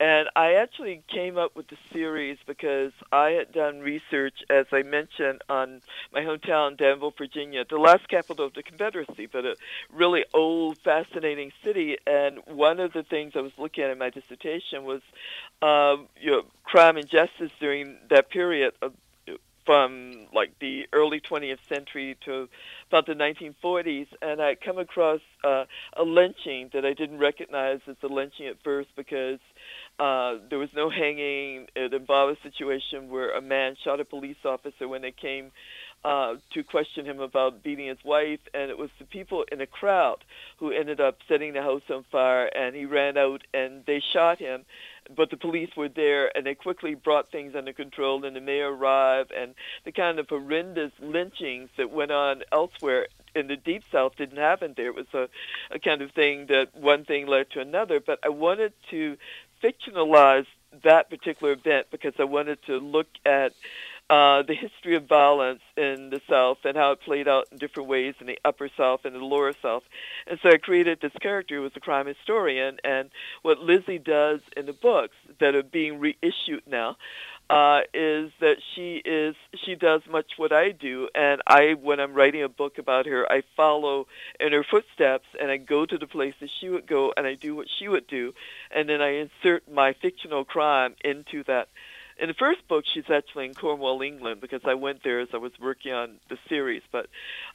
and 0.00 0.28
I 0.34 0.54
actually 0.54 1.04
came 1.06 1.38
up 1.38 1.54
with 1.54 1.68
the 1.68 1.76
series 1.92 2.38
because 2.44 2.90
I 3.12 3.30
had 3.30 3.52
done 3.52 3.78
research, 3.78 4.34
as 4.50 4.66
I 4.72 4.82
mentioned, 4.82 5.42
on 5.48 5.80
my 6.12 6.22
hometown, 6.22 6.76
Danville, 6.76 7.14
Virginia, 7.16 7.64
the 7.70 7.78
last 7.78 8.08
capital 8.08 8.44
of 8.44 8.54
the 8.54 8.64
Confederacy, 8.64 9.26
but 9.26 9.44
a 9.44 9.54
really 9.92 10.24
old, 10.34 10.76
fascinating 10.78 11.52
city. 11.62 11.98
And 12.04 12.40
one 12.46 12.80
of 12.80 12.94
the 12.94 13.04
things 13.04 13.34
I 13.36 13.42
was 13.42 13.52
looking 13.58 13.84
at 13.84 13.90
in 13.90 13.98
my 13.98 14.10
dissertation 14.10 14.82
was, 14.82 15.02
um, 15.62 16.08
you 16.20 16.32
know, 16.32 16.42
crime 16.64 16.96
and 16.96 17.08
justice 17.08 17.52
during 17.60 17.96
that 18.10 18.28
period 18.28 18.74
of 18.82 18.92
from 19.64 20.26
like 20.34 20.58
the 20.60 20.82
early 20.92 21.20
20th 21.20 21.58
century 21.68 22.16
to 22.24 22.48
about 22.88 23.06
the 23.06 23.14
1940s, 23.14 24.06
and 24.20 24.40
I 24.40 24.56
come 24.56 24.78
across 24.78 25.20
uh, 25.44 25.64
a 25.96 26.02
lynching 26.02 26.70
that 26.74 26.84
I 26.84 26.94
didn't 26.94 27.18
recognize 27.18 27.80
as 27.88 27.96
a 28.02 28.06
lynching 28.06 28.46
at 28.46 28.56
first 28.62 28.88
because 28.96 29.38
uh, 29.98 30.34
there 30.50 30.58
was 30.58 30.70
no 30.74 30.90
hanging. 30.90 31.66
It 31.76 31.94
involved 31.94 32.38
a 32.38 32.50
situation 32.50 33.08
where 33.08 33.36
a 33.36 33.40
man 33.40 33.76
shot 33.84 34.00
a 34.00 34.04
police 34.04 34.36
officer 34.44 34.88
when 34.88 35.02
they 35.02 35.12
came 35.12 35.52
uh, 36.04 36.34
to 36.52 36.62
question 36.64 37.06
him 37.06 37.20
about 37.20 37.62
beating 37.62 37.86
his 37.86 38.04
wife, 38.04 38.40
and 38.52 38.70
it 38.70 38.78
was 38.78 38.90
the 38.98 39.04
people 39.04 39.44
in 39.52 39.60
a 39.60 39.66
crowd 39.66 40.18
who 40.58 40.72
ended 40.72 41.00
up 41.00 41.18
setting 41.28 41.52
the 41.52 41.62
house 41.62 41.82
on 41.90 42.04
fire, 42.10 42.46
and 42.46 42.74
he 42.74 42.84
ran 42.84 43.16
out 43.16 43.42
and 43.54 43.84
they 43.86 44.00
shot 44.12 44.38
him. 44.38 44.64
But 45.14 45.30
the 45.30 45.36
police 45.36 45.70
were 45.76 45.88
there, 45.88 46.36
and 46.36 46.46
they 46.46 46.54
quickly 46.54 46.94
brought 46.94 47.30
things 47.30 47.54
under 47.54 47.72
control, 47.72 48.24
and 48.24 48.34
the 48.34 48.40
mayor 48.40 48.72
arrived, 48.72 49.32
and 49.32 49.54
the 49.84 49.92
kind 49.92 50.18
of 50.18 50.28
horrendous 50.28 50.92
lynchings 51.00 51.70
that 51.76 51.90
went 51.90 52.12
on 52.12 52.42
elsewhere 52.52 53.08
in 53.34 53.46
the 53.46 53.56
deep 53.56 53.82
south 53.90 54.16
didn't 54.16 54.38
happen 54.38 54.74
there. 54.76 54.88
It 54.88 54.94
was 54.94 55.12
a, 55.14 55.28
a 55.70 55.78
kind 55.78 56.02
of 56.02 56.12
thing 56.12 56.46
that 56.46 56.74
one 56.74 57.04
thing 57.04 57.26
led 57.26 57.50
to 57.50 57.60
another. 57.60 58.00
But 58.00 58.20
I 58.22 58.28
wanted 58.28 58.72
to 58.90 59.16
fictionalize 59.62 60.46
that 60.84 61.10
particular 61.10 61.52
event 61.52 61.88
because 61.90 62.14
I 62.18 62.24
wanted 62.24 62.58
to 62.66 62.78
look 62.78 63.08
at 63.24 63.52
uh, 64.12 64.42
the 64.42 64.54
history 64.54 64.94
of 64.94 65.06
violence 65.06 65.62
in 65.74 66.10
the 66.10 66.20
South 66.28 66.58
and 66.64 66.76
how 66.76 66.92
it 66.92 67.00
played 67.00 67.26
out 67.26 67.46
in 67.50 67.56
different 67.56 67.88
ways 67.88 68.14
in 68.20 68.26
the 68.26 68.38
Upper 68.44 68.68
South 68.76 69.06
and 69.06 69.14
the 69.14 69.24
Lower 69.24 69.54
South. 69.62 69.84
And 70.26 70.38
so 70.42 70.50
I 70.50 70.58
created 70.58 70.98
this 71.00 71.14
character 71.18 71.56
who 71.56 71.62
was 71.62 71.72
a 71.76 71.80
crime 71.80 72.06
historian. 72.06 72.76
And 72.84 73.08
what 73.40 73.60
Lizzie 73.60 73.98
does 73.98 74.40
in 74.54 74.66
the 74.66 74.74
books 74.74 75.14
that 75.40 75.54
are 75.54 75.62
being 75.62 75.98
reissued 75.98 76.64
now 76.66 76.98
uh, 77.48 77.80
is 77.94 78.30
that 78.40 78.56
she 78.74 79.02
is 79.04 79.34
she 79.64 79.76
does 79.76 80.02
much 80.10 80.32
what 80.36 80.52
I 80.52 80.70
do, 80.70 81.08
and 81.14 81.42
I 81.46 81.74
when 81.74 82.00
I'm 82.00 82.14
writing 82.14 82.42
a 82.42 82.48
book 82.48 82.78
about 82.78 83.04
her, 83.06 83.30
I 83.30 83.42
follow 83.56 84.06
in 84.40 84.52
her 84.52 84.64
footsteps, 84.64 85.26
and 85.38 85.50
I 85.50 85.58
go 85.58 85.84
to 85.84 85.98
the 85.98 86.06
places 86.06 86.50
she 86.60 86.70
would 86.70 86.86
go, 86.86 87.12
and 87.14 87.26
I 87.26 87.34
do 87.34 87.54
what 87.54 87.66
she 87.78 87.88
would 87.88 88.06
do, 88.06 88.32
and 88.70 88.88
then 88.88 89.02
I 89.02 89.26
insert 89.26 89.70
my 89.70 89.92
fictional 90.00 90.44
crime 90.44 90.94
into 91.04 91.44
that. 91.44 91.68
In 92.22 92.28
the 92.28 92.34
first 92.34 92.68
book, 92.68 92.84
she's 92.86 93.10
actually 93.10 93.46
in 93.46 93.54
Cornwall, 93.54 94.00
England, 94.00 94.40
because 94.40 94.60
I 94.64 94.74
went 94.74 95.02
there 95.02 95.18
as 95.18 95.30
I 95.34 95.38
was 95.38 95.50
working 95.60 95.92
on 95.92 96.20
the 96.28 96.38
series. 96.48 96.82
But 96.92 97.08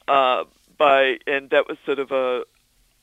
uh, 0.06 0.44
by 0.76 1.16
and 1.26 1.48
that 1.50 1.66
was 1.66 1.78
sort 1.86 1.98
of 1.98 2.12
a 2.12 2.42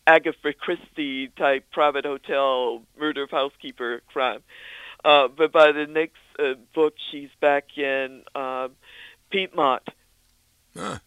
Agatha 0.05 0.53
Christie 0.53 1.29
type 1.29 1.65
private 1.71 2.05
hotel 2.05 2.83
murder 2.99 3.23
of 3.23 3.31
housekeeper 3.31 4.03
crime. 4.05 4.43
Uh, 5.03 5.27
but 5.27 5.51
by 5.51 5.71
the 5.71 5.87
next 5.87 6.21
uh, 6.37 6.53
book, 6.75 6.93
she's 7.09 7.29
back 7.41 7.75
in 7.79 8.21
uh, 8.35 8.67
Piedmont, 9.31 9.81
huh. 10.77 10.99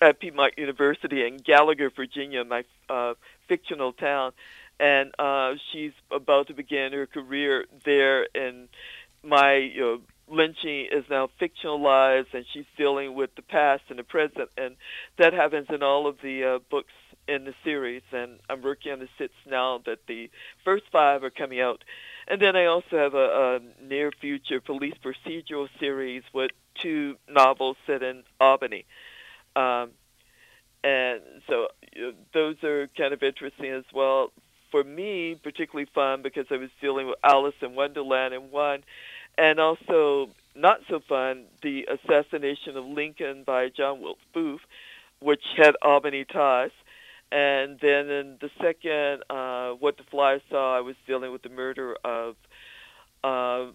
at 0.00 0.20
Piedmont 0.20 0.54
University 0.56 1.26
in 1.26 1.38
Gallagher, 1.38 1.90
Virginia, 1.90 2.44
my 2.44 2.62
uh, 2.88 3.14
fictional 3.48 3.92
town, 3.92 4.32
and 4.78 5.12
uh, 5.18 5.54
she's 5.72 5.92
about 6.12 6.46
to 6.46 6.54
begin 6.54 6.92
her 6.92 7.06
career 7.06 7.66
there. 7.84 8.26
And 8.34 8.68
my 9.22 9.56
you 9.56 9.80
know, 9.80 10.00
lynching 10.28 10.88
is 10.90 11.04
now 11.10 11.28
fictionalized, 11.40 12.32
and 12.32 12.44
she's 12.52 12.66
dealing 12.76 13.14
with 13.14 13.34
the 13.36 13.42
past 13.42 13.82
and 13.90 13.98
the 13.98 14.04
present, 14.04 14.50
and 14.56 14.76
that 15.18 15.32
happens 15.32 15.66
in 15.70 15.82
all 15.82 16.06
of 16.06 16.16
the 16.22 16.44
uh, 16.44 16.58
books 16.70 16.92
in 17.28 17.44
the 17.44 17.54
series. 17.64 18.02
And 18.12 18.40
I'm 18.48 18.62
working 18.62 18.92
on 18.92 18.98
the 19.00 19.08
six 19.18 19.32
now 19.48 19.80
that 19.86 20.06
the 20.06 20.30
first 20.64 20.84
five 20.92 21.22
are 21.22 21.30
coming 21.30 21.60
out 21.60 21.84
and 22.30 22.40
then 22.40 22.54
I 22.54 22.66
also 22.66 22.96
have 22.96 23.14
a, 23.14 23.58
a 23.58 23.84
near 23.84 24.12
future 24.12 24.60
police 24.60 24.94
procedural 25.04 25.68
series 25.80 26.22
with 26.32 26.52
two 26.80 27.16
novels 27.28 27.76
set 27.88 28.04
in 28.04 28.22
Albany. 28.40 28.86
Um, 29.56 29.90
and 30.84 31.20
so 31.48 31.66
know, 31.96 32.12
those 32.32 32.62
are 32.62 32.86
kind 32.96 33.12
of 33.12 33.22
interesting 33.24 33.72
as 33.72 33.84
well. 33.92 34.32
For 34.70 34.84
me, 34.84 35.34
particularly 35.42 35.88
fun 35.92 36.22
because 36.22 36.46
I 36.50 36.56
was 36.56 36.70
dealing 36.80 37.06
with 37.08 37.16
Alice 37.24 37.54
in 37.60 37.74
Wonderland 37.74 38.34
in 38.34 38.50
one, 38.50 38.82
and 39.36 39.58
also 39.58 40.30
not 40.54 40.80
so 40.88 41.00
fun, 41.00 41.44
the 41.62 41.86
assassination 41.86 42.76
of 42.76 42.84
Lincoln 42.84 43.42
by 43.44 43.68
John 43.68 44.00
Wilkes 44.00 44.22
Booth, 44.32 44.60
which 45.20 45.42
had 45.56 45.74
Albany 45.82 46.24
ties. 46.24 46.70
And 47.32 47.78
then 47.80 48.10
in 48.10 48.38
the 48.40 48.50
second, 48.60 49.22
uh, 49.30 49.72
What 49.74 49.96
the 49.96 50.02
Fly 50.04 50.40
Saw, 50.50 50.76
I 50.76 50.80
was 50.80 50.96
dealing 51.06 51.30
with 51.30 51.42
the 51.42 51.48
murder 51.48 51.96
of 52.04 52.36
uh, 53.22 53.66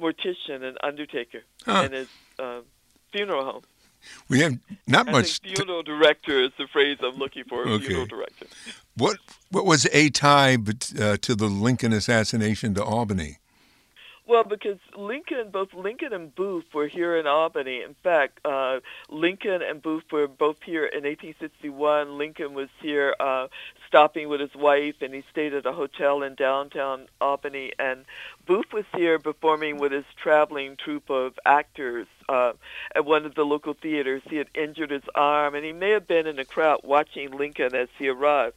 mortician 0.00 0.62
and 0.62 0.76
undertaker 0.82 1.42
huh. 1.64 1.84
in 1.86 1.92
his 1.92 2.08
uh, 2.38 2.60
funeral 3.12 3.44
home. 3.44 3.62
We 4.28 4.40
have 4.40 4.58
not 4.86 5.08
I 5.08 5.12
much. 5.12 5.40
funeral 5.40 5.82
t- 5.82 5.90
director 5.90 6.40
is 6.40 6.52
the 6.58 6.66
phrase 6.68 6.98
I'm 7.02 7.16
looking 7.16 7.44
for. 7.44 7.66
Okay. 7.66 7.86
Funeral 7.86 8.06
director. 8.06 8.46
What 8.98 9.18
what 9.50 9.64
was 9.64 9.86
a 9.92 10.10
tie 10.10 10.54
uh, 10.54 11.16
to 11.20 11.34
the 11.34 11.46
Lincoln 11.46 11.92
assassination 11.92 12.74
to 12.74 12.84
Albany? 12.84 13.38
Well, 14.28 14.44
because 14.44 14.76
Lincoln, 14.94 15.48
both 15.50 15.72
Lincoln 15.72 16.12
and 16.12 16.34
Booth 16.34 16.66
were 16.74 16.86
here 16.86 17.16
in 17.16 17.26
Albany. 17.26 17.82
In 17.82 17.94
fact, 18.02 18.40
uh, 18.44 18.80
Lincoln 19.08 19.62
and 19.62 19.80
Booth 19.80 20.04
were 20.12 20.28
both 20.28 20.58
here 20.62 20.84
in 20.84 21.04
1861. 21.04 22.18
Lincoln 22.18 22.52
was 22.52 22.68
here 22.82 23.14
uh, 23.18 23.48
stopping 23.86 24.28
with 24.28 24.42
his 24.42 24.54
wife, 24.54 24.96
and 25.00 25.14
he 25.14 25.24
stayed 25.32 25.54
at 25.54 25.64
a 25.64 25.72
hotel 25.72 26.22
in 26.22 26.34
downtown 26.34 27.06
Albany. 27.22 27.72
And 27.78 28.04
Booth 28.46 28.70
was 28.70 28.84
here 28.94 29.18
performing 29.18 29.78
with 29.78 29.92
his 29.92 30.04
traveling 30.22 30.76
troupe 30.76 31.08
of 31.08 31.32
actors 31.46 32.06
uh, 32.28 32.52
at 32.94 33.06
one 33.06 33.24
of 33.24 33.34
the 33.34 33.44
local 33.44 33.72
theaters. 33.72 34.20
He 34.28 34.36
had 34.36 34.48
injured 34.54 34.90
his 34.90 35.04
arm, 35.14 35.54
and 35.54 35.64
he 35.64 35.72
may 35.72 35.92
have 35.92 36.06
been 36.06 36.26
in 36.26 36.36
the 36.36 36.44
crowd 36.44 36.80
watching 36.84 37.30
Lincoln 37.30 37.74
as 37.74 37.88
he 37.98 38.08
arrived. 38.08 38.56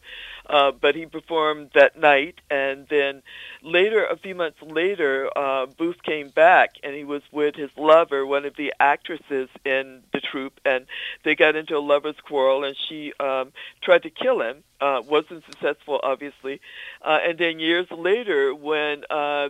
Uh, 0.51 0.71
but 0.71 0.95
he 0.95 1.05
performed 1.05 1.69
that 1.73 1.97
night, 1.97 2.35
and 2.49 2.85
then 2.89 3.23
later, 3.63 4.03
a 4.03 4.17
few 4.17 4.35
months 4.35 4.61
later, 4.61 5.29
uh, 5.33 5.65
Booth 5.65 6.03
came 6.03 6.27
back, 6.27 6.71
and 6.83 6.93
he 6.93 7.05
was 7.05 7.21
with 7.31 7.55
his 7.55 7.69
lover, 7.77 8.25
one 8.25 8.43
of 8.43 8.57
the 8.57 8.73
actresses 8.77 9.47
in 9.63 10.03
the 10.11 10.19
troupe, 10.19 10.59
and 10.65 10.87
they 11.23 11.35
got 11.35 11.55
into 11.55 11.77
a 11.77 11.79
lovers' 11.79 12.17
quarrel, 12.27 12.65
and 12.65 12.75
she 12.89 13.13
um, 13.21 13.53
tried 13.81 14.03
to 14.03 14.09
kill 14.09 14.41
him. 14.41 14.57
Uh, 14.81 15.01
wasn't 15.07 15.45
successful, 15.45 16.01
obviously. 16.03 16.59
Uh, 17.01 17.19
and 17.25 17.37
then 17.37 17.59
years 17.59 17.87
later, 17.89 18.53
when 18.53 19.03
uh, 19.09 19.47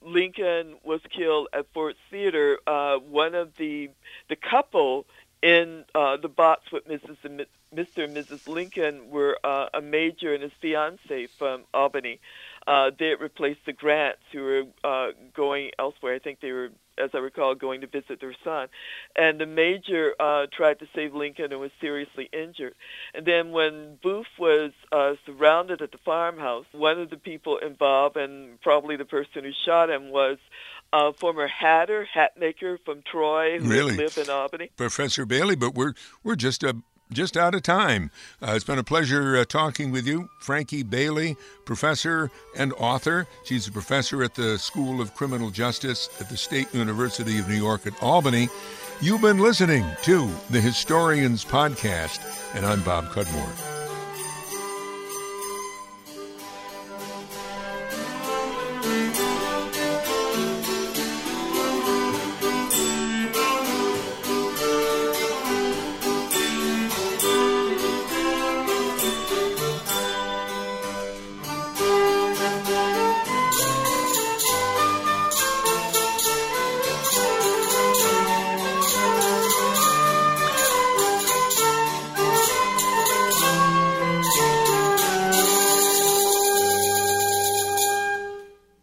Lincoln 0.00 0.76
was 0.82 1.00
killed 1.14 1.48
at 1.52 1.66
Ford's 1.74 1.98
Theater, 2.10 2.58
uh, 2.66 2.96
one 2.96 3.34
of 3.34 3.50
the 3.58 3.90
the 4.30 4.36
couple 4.36 5.06
in 5.42 5.84
uh, 5.94 6.16
the 6.16 6.28
box 6.28 6.70
with 6.72 6.86
Mrs. 6.86 7.16
and 7.24 7.46
Mr. 7.74 8.04
and 8.04 8.16
Mrs. 8.16 8.48
Lincoln 8.48 9.10
were 9.10 9.38
uh, 9.44 9.68
a 9.72 9.80
major 9.80 10.34
and 10.34 10.42
his 10.42 10.52
fiance 10.60 11.28
from 11.38 11.64
Albany. 11.72 12.20
Uh, 12.66 12.90
they 12.98 13.14
replaced 13.14 13.60
the 13.64 13.72
Grants 13.72 14.20
who 14.32 14.42
were 14.42 14.62
uh, 14.84 15.12
going 15.34 15.70
elsewhere. 15.78 16.14
I 16.14 16.18
think 16.18 16.40
they 16.40 16.52
were, 16.52 16.70
as 16.98 17.10
I 17.14 17.18
recall, 17.18 17.54
going 17.54 17.80
to 17.80 17.86
visit 17.86 18.20
their 18.20 18.34
son. 18.44 18.68
And 19.16 19.40
the 19.40 19.46
major 19.46 20.14
uh, 20.20 20.46
tried 20.52 20.80
to 20.80 20.88
save 20.94 21.14
Lincoln 21.14 21.52
and 21.52 21.60
was 21.60 21.70
seriously 21.80 22.28
injured. 22.32 22.74
And 23.14 23.24
then 23.24 23.52
when 23.52 23.98
Booth 24.02 24.26
was 24.38 24.72
uh, 24.92 25.14
surrounded 25.24 25.80
at 25.80 25.92
the 25.92 25.98
farmhouse, 25.98 26.66
one 26.72 27.00
of 27.00 27.08
the 27.08 27.16
people 27.16 27.56
involved, 27.58 28.16
and 28.16 28.60
probably 28.60 28.96
the 28.96 29.06
person 29.06 29.44
who 29.44 29.52
shot 29.64 29.88
him, 29.88 30.10
was 30.10 30.38
a 30.92 31.12
former 31.12 31.46
hatter, 31.46 32.04
hat 32.04 32.32
maker 32.38 32.78
from 32.84 33.02
Troy, 33.02 33.58
who 33.58 33.68
really? 33.68 34.08
in 34.16 34.30
Albany. 34.30 34.70
Professor 34.76 35.24
Bailey, 35.26 35.56
but 35.56 35.74
we're 35.74 35.94
we're 36.24 36.36
just 36.36 36.62
a 36.62 36.76
just 37.12 37.36
out 37.36 37.54
of 37.54 37.62
time. 37.62 38.10
Uh, 38.40 38.52
it's 38.54 38.64
been 38.64 38.78
a 38.78 38.84
pleasure 38.84 39.36
uh, 39.36 39.44
talking 39.44 39.90
with 39.90 40.06
you, 40.06 40.28
Frankie 40.40 40.82
Bailey, 40.82 41.36
professor 41.64 42.30
and 42.56 42.72
author. 42.74 43.26
She's 43.44 43.66
a 43.66 43.72
professor 43.72 44.22
at 44.22 44.34
the 44.34 44.58
School 44.58 45.00
of 45.00 45.14
Criminal 45.14 45.50
Justice 45.50 46.08
at 46.20 46.28
the 46.28 46.36
State 46.36 46.72
University 46.72 47.38
of 47.38 47.48
New 47.48 47.56
York 47.56 47.86
at 47.86 48.00
Albany. 48.02 48.48
You've 49.00 49.22
been 49.22 49.38
listening 49.38 49.84
to 50.02 50.30
the 50.50 50.60
Historians 50.60 51.44
Podcast, 51.44 52.20
and 52.54 52.64
I'm 52.66 52.82
Bob 52.82 53.06
Cudmore. 53.10 53.79